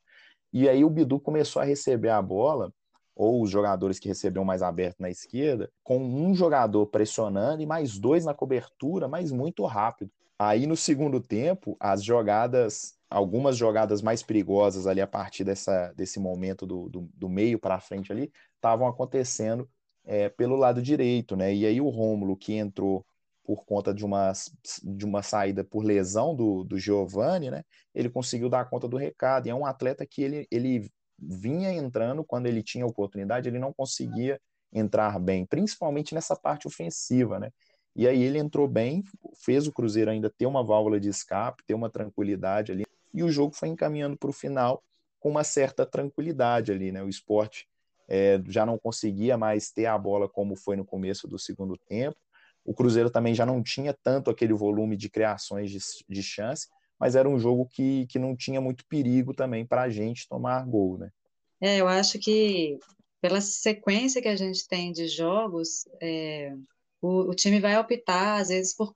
E 0.51 0.67
aí 0.67 0.83
o 0.83 0.89
Bidu 0.89 1.19
começou 1.19 1.61
a 1.61 1.65
receber 1.65 2.09
a 2.09 2.21
bola, 2.21 2.71
ou 3.15 3.41
os 3.41 3.49
jogadores 3.49 3.99
que 3.99 4.07
recebiam 4.07 4.43
mais 4.43 4.61
aberto 4.61 4.99
na 4.99 5.09
esquerda, 5.09 5.69
com 5.83 5.97
um 5.99 6.33
jogador 6.33 6.87
pressionando 6.87 7.61
e 7.61 7.65
mais 7.65 7.97
dois 7.99 8.25
na 8.25 8.33
cobertura, 8.33 9.07
mas 9.07 9.31
muito 9.31 9.63
rápido. 9.65 10.11
Aí 10.37 10.65
no 10.65 10.75
segundo 10.75 11.21
tempo, 11.21 11.77
as 11.79 12.03
jogadas 12.03 12.95
algumas 13.13 13.56
jogadas 13.56 14.02
mais 14.02 14.23
perigosas 14.23 14.88
ali 14.88 14.99
a 14.99 15.06
partir 15.06 15.43
dessa, 15.43 15.93
desse 15.93 16.19
momento 16.19 16.65
do, 16.65 16.89
do, 16.89 17.10
do 17.13 17.30
meio 17.30 17.60
para 17.60 17.80
frente 17.80 18.12
ali 18.12 18.32
estavam 18.56 18.88
acontecendo 18.88 19.69
é, 20.04 20.30
pelo 20.30 20.56
lado 20.56 20.82
direito, 20.82 21.36
né? 21.36 21.54
E 21.54 21.65
aí 21.65 21.80
o 21.80 21.89
Rômulo, 21.89 22.36
que 22.36 22.54
entrou 22.54 23.06
por 23.43 23.65
conta 23.65 23.93
de 23.93 24.04
uma, 24.04 24.32
de 24.84 25.06
uma 25.06 25.21
saída 25.21 25.63
por 25.63 25.84
lesão 25.84 26.36
do, 26.36 26.63
do 26.63 26.80
Giovani, 26.80 27.52
né? 27.52 27.63
Ele 27.93 28.10
conseguiu 28.10 28.49
dar 28.49 28.67
conta 28.67 28.88
do 28.88 28.97
recado. 28.97 29.45
E 29.45 29.52
é 29.52 29.56
um 29.56 29.65
atleta 29.65 30.06
que 30.08 30.23
ele, 30.23 30.47
ele 30.49 30.89
vinha 31.19 31.71
entrando 31.71 32.23
quando 32.23 32.47
ele 32.47 32.63
tinha 32.63 32.86
oportunidade, 32.86 33.47
ele 33.47 33.60
não 33.60 33.71
conseguia 33.71 34.41
entrar 34.71 35.19
bem, 35.19 35.45
principalmente 35.45 36.15
nessa 36.15 36.36
parte 36.36 36.67
ofensiva, 36.67 37.39
né? 37.39 37.52
E 37.95 38.08
aí 38.08 38.23
ele 38.23 38.39
entrou 38.39 38.67
bem, 38.67 39.04
fez 39.45 39.67
o 39.67 39.71
Cruzeiro 39.71 40.10
ainda 40.10 40.32
ter 40.36 40.47
uma 40.47 40.63
válvula 40.63 40.99
de 40.99 41.10
escape, 41.10 41.63
ter 41.67 41.76
uma 41.76 41.91
tranquilidade 41.91 42.71
ali, 42.71 42.84
e 43.13 43.23
o 43.23 43.30
jogo 43.30 43.54
foi 43.54 43.69
encaminhando 43.69 44.17
para 44.17 44.30
o 44.30 44.34
final 44.34 44.84
com 45.19 45.30
uma 45.30 45.43
certa 45.43 45.86
tranquilidade 45.86 46.71
ali, 46.71 46.91
né? 46.91 47.02
O 47.04 47.10
esporte 47.10 47.67
é, 48.10 48.41
já 48.47 48.65
não 48.65 48.78
conseguia 48.78 49.38
mais 49.38 49.71
ter 49.71 49.86
a 49.86 49.97
bola 49.97 50.28
como 50.28 50.56
foi 50.56 50.76
no 50.76 50.86
começo 50.86 51.28
do 51.28 51.39
segundo 51.39 51.78
tempo. 51.78 52.17
O 52.65 52.73
Cruzeiro 52.73 53.10
também 53.10 53.34
já 53.34 53.45
não 53.45 53.62
tinha 53.62 53.93
tanto 53.93 54.30
aquele 54.30 54.54
volume 54.54 54.95
de 54.97 55.10
criações 55.10 55.71
de, 55.71 55.80
de 56.10 56.23
chance, 56.23 56.67
mas 56.99 57.15
era 57.15 57.28
um 57.28 57.39
jogo 57.39 57.65
que, 57.65 58.06
que 58.08 58.19
não 58.19 58.36
tinha 58.36 58.62
muito 58.62 58.86
perigo 58.86 59.34
também 59.34 59.65
para 59.65 59.84
a 59.84 59.89
gente 59.89 60.28
tomar 60.28 60.65
gol, 60.65 60.97
né? 60.97 61.10
É, 61.62 61.78
eu 61.78 61.88
acho 61.88 62.19
que 62.19 62.78
pela 63.21 63.39
sequência 63.39 64.21
que 64.21 64.28
a 64.28 64.36
gente 64.36 64.67
tem 64.67 64.91
de 64.91 65.08
jogos, 65.08 65.86
é, 66.02 66.54
o, 67.02 67.30
o, 67.30 67.34
time 67.34 67.60
vai 67.60 67.78
optar, 67.78 68.41
às 68.41 68.49
vezes, 68.49 68.76
por 68.76 68.93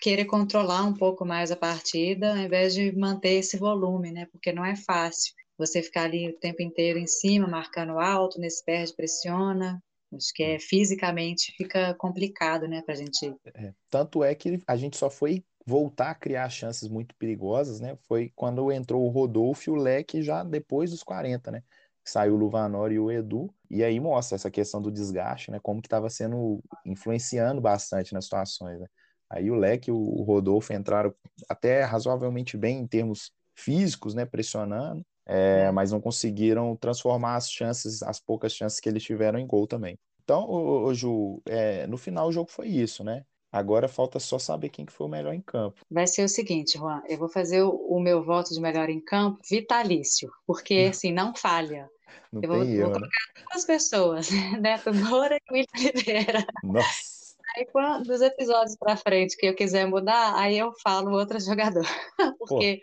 querer 0.00 0.24
controlar 0.24 0.84
um 0.84 0.94
pouco 0.94 1.24
mais 1.24 1.50
a 1.50 1.56
partida, 1.56 2.30
ao 2.30 2.38
invés 2.38 2.74
de 2.74 2.92
manter 2.96 3.34
esse 3.34 3.56
volume, 3.56 4.12
né? 4.12 4.26
Porque 4.30 4.52
não 4.52 4.64
é 4.64 4.76
fácil 4.76 5.34
você 5.56 5.82
ficar 5.82 6.04
ali 6.04 6.28
o 6.30 6.38
tempo 6.38 6.62
inteiro 6.62 6.98
em 6.98 7.06
cima, 7.06 7.48
marcando 7.48 7.98
alto, 7.98 8.40
nesse 8.40 8.64
perde, 8.64 8.94
pressiona. 8.94 9.82
Acho 10.14 10.32
que 10.32 10.42
é 10.42 10.58
fisicamente 10.58 11.52
fica 11.56 11.94
complicado, 11.94 12.66
né, 12.66 12.80
pra 12.80 12.94
gente. 12.94 13.34
É, 13.54 13.74
tanto 13.90 14.24
é 14.24 14.34
que 14.34 14.62
a 14.66 14.76
gente 14.76 14.96
só 14.96 15.10
foi 15.10 15.44
voltar 15.66 16.10
a 16.10 16.14
criar 16.14 16.48
chances 16.48 16.88
muito 16.88 17.14
perigosas, 17.16 17.78
né? 17.78 17.98
Foi 18.08 18.32
quando 18.34 18.72
entrou 18.72 19.04
o 19.04 19.10
Rodolfo 19.10 19.68
e 19.68 19.72
o 19.72 19.76
Leque 19.76 20.22
já 20.22 20.42
depois 20.42 20.90
dos 20.90 21.02
40, 21.02 21.50
né? 21.50 21.62
Saiu 22.02 22.34
o 22.34 22.38
Luvanor 22.38 22.90
e 22.90 22.98
o 22.98 23.10
Edu, 23.10 23.52
e 23.70 23.84
aí 23.84 24.00
mostra 24.00 24.36
essa 24.36 24.50
questão 24.50 24.80
do 24.80 24.90
desgaste, 24.90 25.50
né? 25.50 25.60
Como 25.62 25.82
que 25.82 25.86
estava 25.86 26.08
sendo 26.08 26.62
influenciando 26.86 27.60
bastante 27.60 28.14
nas 28.14 28.24
situações, 28.24 28.80
né? 28.80 28.86
Aí 29.30 29.50
o 29.50 29.54
Leque 29.54 29.90
e 29.90 29.92
o 29.92 30.22
Rodolfo 30.22 30.72
entraram 30.72 31.14
até 31.48 31.82
razoavelmente 31.82 32.56
bem 32.56 32.78
em 32.78 32.86
termos 32.86 33.30
físicos, 33.54 34.14
né? 34.14 34.24
Pressionando, 34.24 35.04
é, 35.26 35.70
mas 35.70 35.92
não 35.92 36.00
conseguiram 36.00 36.74
transformar 36.76 37.36
as 37.36 37.50
chances, 37.50 38.02
as 38.02 38.18
poucas 38.20 38.54
chances 38.54 38.80
que 38.80 38.88
eles 38.88 39.02
tiveram 39.02 39.38
em 39.38 39.46
gol 39.46 39.66
também. 39.66 39.98
Então, 40.22 40.44
o, 40.44 40.84
o 40.86 40.94
Ju, 40.94 41.42
é, 41.46 41.86
no 41.86 41.96
final 41.96 42.28
o 42.28 42.32
jogo 42.32 42.50
foi 42.50 42.68
isso, 42.68 43.02
né? 43.04 43.24
Agora 43.50 43.88
falta 43.88 44.18
só 44.18 44.38
saber 44.38 44.68
quem 44.68 44.84
que 44.84 44.92
foi 44.92 45.06
o 45.06 45.10
melhor 45.10 45.32
em 45.32 45.40
campo. 45.40 45.80
Vai 45.90 46.06
ser 46.06 46.22
o 46.24 46.28
seguinte, 46.28 46.76
Juan, 46.76 47.02
eu 47.08 47.18
vou 47.18 47.28
fazer 47.30 47.62
o, 47.62 47.70
o 47.70 47.98
meu 47.98 48.22
voto 48.22 48.52
de 48.52 48.60
melhor 48.60 48.90
em 48.90 49.00
campo 49.00 49.40
vitalício, 49.48 50.30
porque 50.46 50.88
assim, 50.90 51.12
não 51.12 51.34
falha. 51.34 51.88
Não 52.30 52.42
eu 52.42 52.48
vou, 52.48 52.62
erro, 52.62 52.90
vou 52.90 53.00
né? 53.00 53.08
colocar 53.08 53.50
duas 53.50 53.64
pessoas, 53.64 54.28
Neto 54.60 54.92
Moura 54.94 55.36
e 55.36 55.52
William 55.52 55.90
Oliveira. 55.94 56.46
Nossa! 56.62 57.17
Aí, 57.58 57.66
quando, 57.66 58.04
dos 58.04 58.20
episódios 58.20 58.76
para 58.76 58.96
frente 58.96 59.36
que 59.36 59.46
eu 59.46 59.54
quiser 59.54 59.84
mudar, 59.84 60.38
aí 60.38 60.56
eu 60.56 60.72
falo 60.80 61.10
outro 61.10 61.40
jogador. 61.42 61.84
Porque 62.38 62.76
Pô. 62.76 62.82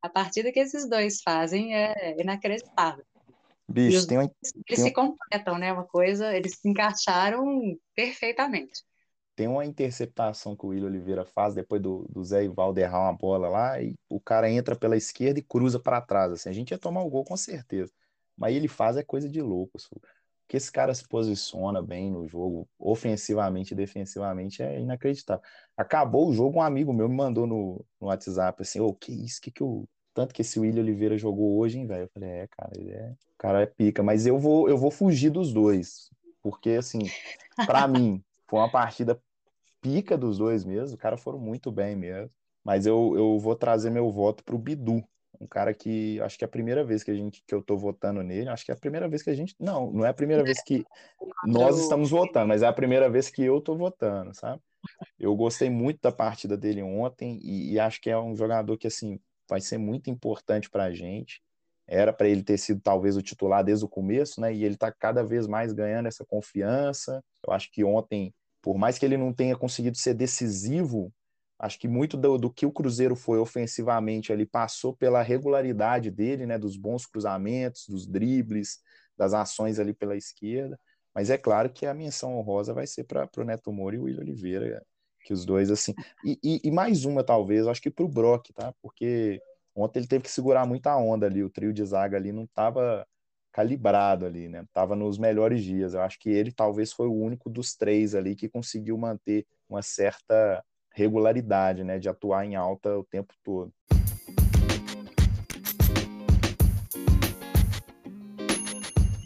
a 0.00 0.08
partida 0.08 0.50
que 0.50 0.58
esses 0.58 0.88
dois 0.88 1.20
fazem 1.20 1.76
é 1.76 2.18
inacreditável. 2.18 3.04
Bicho, 3.68 4.06
tem 4.06 4.18
uma, 4.18 4.24
eles 4.24 4.52
tem 4.66 4.76
se 4.76 4.92
completam, 4.92 5.58
né? 5.58 5.72
Uma 5.72 5.84
coisa, 5.84 6.34
eles 6.34 6.56
se 6.56 6.68
encaixaram 6.68 7.44
perfeitamente. 7.94 8.82
Tem 9.36 9.46
uma 9.46 9.64
interceptação 9.66 10.56
que 10.56 10.64
o 10.64 10.68
William 10.68 10.86
Oliveira 10.86 11.24
faz 11.24 11.54
depois 11.54 11.82
do, 11.82 12.06
do 12.08 12.24
Zé 12.24 12.44
Ivaldo 12.44 12.78
errar 12.78 13.00
uma 13.00 13.12
bola 13.12 13.48
lá 13.48 13.82
e 13.82 13.94
o 14.08 14.20
cara 14.20 14.50
entra 14.50 14.76
pela 14.76 14.96
esquerda 14.96 15.38
e 15.38 15.42
cruza 15.42 15.78
para 15.78 16.00
trás. 16.00 16.32
Assim, 16.32 16.48
a 16.48 16.52
gente 16.52 16.70
ia 16.70 16.78
tomar 16.78 17.02
o 17.02 17.10
gol 17.10 17.24
com 17.24 17.36
certeza. 17.36 17.92
Mas 18.36 18.54
ele 18.54 18.68
faz 18.68 18.96
é 18.96 19.02
coisa 19.02 19.28
de 19.28 19.42
louco. 19.42 19.72
Assim. 19.76 19.96
Que 20.46 20.56
esse 20.56 20.70
cara 20.70 20.94
se 20.94 21.06
posiciona 21.08 21.82
bem 21.82 22.10
no 22.10 22.26
jogo, 22.28 22.68
ofensivamente 22.78 23.72
e 23.72 23.76
defensivamente, 23.76 24.62
é 24.62 24.78
inacreditável. 24.78 25.42
Acabou 25.76 26.28
o 26.28 26.32
jogo, 26.32 26.58
um 26.58 26.62
amigo 26.62 26.92
meu 26.92 27.08
me 27.08 27.16
mandou 27.16 27.46
no, 27.46 27.84
no 28.00 28.08
WhatsApp 28.08 28.62
assim: 28.62 28.80
Ô, 28.80 28.88
oh, 28.88 28.94
que 28.94 29.12
isso? 29.12 29.40
Que 29.40 29.50
que 29.50 29.62
o. 29.62 29.88
Tanto 30.12 30.32
que 30.32 30.42
esse 30.42 30.60
William 30.60 30.82
Oliveira 30.82 31.18
jogou 31.18 31.58
hoje, 31.58 31.78
hein, 31.78 31.86
velho? 31.86 32.04
Eu 32.04 32.10
falei: 32.12 32.30
É, 32.30 32.46
cara, 32.48 32.70
ele 32.76 32.90
é. 32.90 33.10
O 33.10 33.38
cara 33.38 33.62
é 33.62 33.66
pica. 33.66 34.02
Mas 34.02 34.26
eu 34.26 34.38
vou, 34.38 34.68
eu 34.68 34.76
vou 34.76 34.90
fugir 34.90 35.30
dos 35.30 35.52
dois. 35.52 36.10
Porque, 36.42 36.70
assim, 36.70 37.00
para 37.66 37.86
mim, 37.88 38.22
foi 38.48 38.58
uma 38.60 38.70
partida 38.70 39.20
pica 39.80 40.16
dos 40.16 40.38
dois 40.38 40.64
mesmo. 40.64 40.94
Os 40.94 41.00
caras 41.00 41.20
foram 41.20 41.38
muito 41.38 41.72
bem 41.72 41.96
mesmo. 41.96 42.30
Mas 42.62 42.86
eu, 42.86 43.14
eu 43.16 43.38
vou 43.38 43.54
trazer 43.54 43.90
meu 43.90 44.10
voto 44.10 44.42
pro 44.44 44.58
Bidu 44.58 45.04
um 45.44 45.46
cara 45.46 45.74
que 45.74 46.18
acho 46.22 46.38
que 46.38 46.44
é 46.44 46.46
a 46.46 46.50
primeira 46.50 46.82
vez 46.82 47.04
que 47.04 47.10
a 47.10 47.14
gente 47.14 47.42
que 47.46 47.54
eu 47.54 47.62
tô 47.62 47.76
votando 47.76 48.22
nele, 48.22 48.48
acho 48.48 48.64
que 48.64 48.70
é 48.70 48.74
a 48.74 48.78
primeira 48.78 49.06
vez 49.08 49.22
que 49.22 49.30
a 49.30 49.34
gente, 49.34 49.54
não, 49.60 49.92
não 49.92 50.04
é 50.04 50.08
a 50.08 50.14
primeira 50.14 50.42
vez 50.42 50.62
que 50.62 50.84
nós 51.46 51.78
estamos 51.78 52.10
votando, 52.10 52.48
mas 52.48 52.62
é 52.62 52.66
a 52.66 52.72
primeira 52.72 53.08
vez 53.10 53.28
que 53.28 53.42
eu 53.42 53.60
tô 53.60 53.76
votando, 53.76 54.34
sabe? 54.34 54.60
Eu 55.18 55.34
gostei 55.36 55.68
muito 55.68 56.00
da 56.00 56.10
partida 56.10 56.56
dele 56.56 56.82
ontem 56.82 57.38
e, 57.42 57.72
e 57.72 57.80
acho 57.80 58.00
que 58.00 58.10
é 58.10 58.18
um 58.18 58.34
jogador 58.34 58.76
que 58.78 58.86
assim 58.86 59.20
vai 59.48 59.60
ser 59.60 59.78
muito 59.78 60.10
importante 60.10 60.70
para 60.70 60.84
a 60.84 60.92
gente. 60.92 61.42
Era 61.86 62.12
para 62.12 62.28
ele 62.28 62.42
ter 62.42 62.56
sido 62.56 62.80
talvez 62.80 63.14
o 63.16 63.22
titular 63.22 63.62
desde 63.62 63.84
o 63.84 63.88
começo, 63.88 64.40
né? 64.40 64.54
E 64.54 64.64
ele 64.64 64.74
está 64.74 64.90
cada 64.90 65.22
vez 65.22 65.46
mais 65.46 65.72
ganhando 65.72 66.06
essa 66.06 66.24
confiança. 66.24 67.22
Eu 67.46 67.52
acho 67.52 67.70
que 67.70 67.84
ontem, 67.84 68.34
por 68.62 68.78
mais 68.78 68.96
que 68.96 69.04
ele 69.04 69.18
não 69.18 69.34
tenha 69.34 69.54
conseguido 69.54 69.98
ser 69.98 70.14
decisivo 70.14 71.12
Acho 71.58 71.78
que 71.78 71.88
muito 71.88 72.16
do, 72.16 72.36
do, 72.36 72.50
que 72.50 72.66
o 72.66 72.72
Cruzeiro 72.72 73.14
foi 73.14 73.38
ofensivamente 73.38 74.32
ali 74.32 74.44
passou 74.44 74.94
pela 74.94 75.22
regularidade 75.22 76.10
dele, 76.10 76.46
né, 76.46 76.58
dos 76.58 76.76
bons 76.76 77.06
cruzamentos, 77.06 77.86
dos 77.88 78.06
dribles, 78.06 78.80
das 79.16 79.32
ações 79.32 79.78
ali 79.78 79.94
pela 79.94 80.16
esquerda. 80.16 80.78
Mas 81.14 81.30
é 81.30 81.38
claro 81.38 81.70
que 81.70 81.86
a 81.86 81.94
menção 81.94 82.36
honrosa 82.36 82.74
vai 82.74 82.86
ser 82.86 83.04
para 83.04 83.28
o 83.36 83.44
Neto 83.44 83.72
Moura 83.72 83.94
e 83.94 83.98
o 83.98 84.02
William 84.04 84.22
Oliveira, 84.22 84.84
que 85.24 85.32
os 85.32 85.44
dois, 85.44 85.70
assim. 85.70 85.94
E, 86.24 86.38
e, 86.42 86.60
e 86.64 86.70
mais 86.72 87.04
uma, 87.04 87.22
talvez, 87.22 87.66
acho 87.66 87.80
que 87.80 87.90
para 87.90 88.04
o 88.04 88.08
Brock, 88.08 88.52
tá? 88.52 88.74
Porque 88.82 89.40
ontem 89.74 90.00
ele 90.00 90.08
teve 90.08 90.24
que 90.24 90.30
segurar 90.30 90.66
muita 90.66 90.96
onda 90.96 91.26
ali, 91.26 91.42
o 91.44 91.50
trio 91.50 91.72
de 91.72 91.84
zaga 91.84 92.16
ali 92.16 92.32
não 92.32 92.44
estava 92.44 93.06
calibrado 93.52 94.26
ali, 94.26 94.48
né? 94.48 94.66
Tava 94.72 94.96
nos 94.96 95.16
melhores 95.16 95.62
dias. 95.62 95.94
Eu 95.94 96.02
acho 96.02 96.18
que 96.18 96.28
ele 96.28 96.50
talvez 96.50 96.92
foi 96.92 97.06
o 97.06 97.14
único 97.14 97.48
dos 97.48 97.76
três 97.76 98.14
ali 98.16 98.34
que 98.34 98.48
conseguiu 98.48 98.98
manter 98.98 99.46
uma 99.68 99.80
certa 99.80 100.62
regularidade, 100.94 101.84
né, 101.84 101.98
de 101.98 102.08
atuar 102.08 102.46
em 102.46 102.54
alta 102.54 102.96
o 102.96 103.04
tempo 103.04 103.34
todo. 103.44 103.70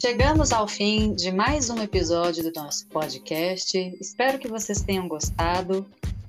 Chegamos 0.01 0.51
ao 0.51 0.67
fim 0.67 1.13
de 1.13 1.31
mais 1.31 1.69
um 1.69 1.79
episódio 1.81 2.43
do 2.43 2.51
nosso 2.59 2.87
podcast. 2.87 3.77
Espero 4.01 4.39
que 4.39 4.47
vocês 4.47 4.81
tenham 4.81 5.07
gostado. 5.07 5.85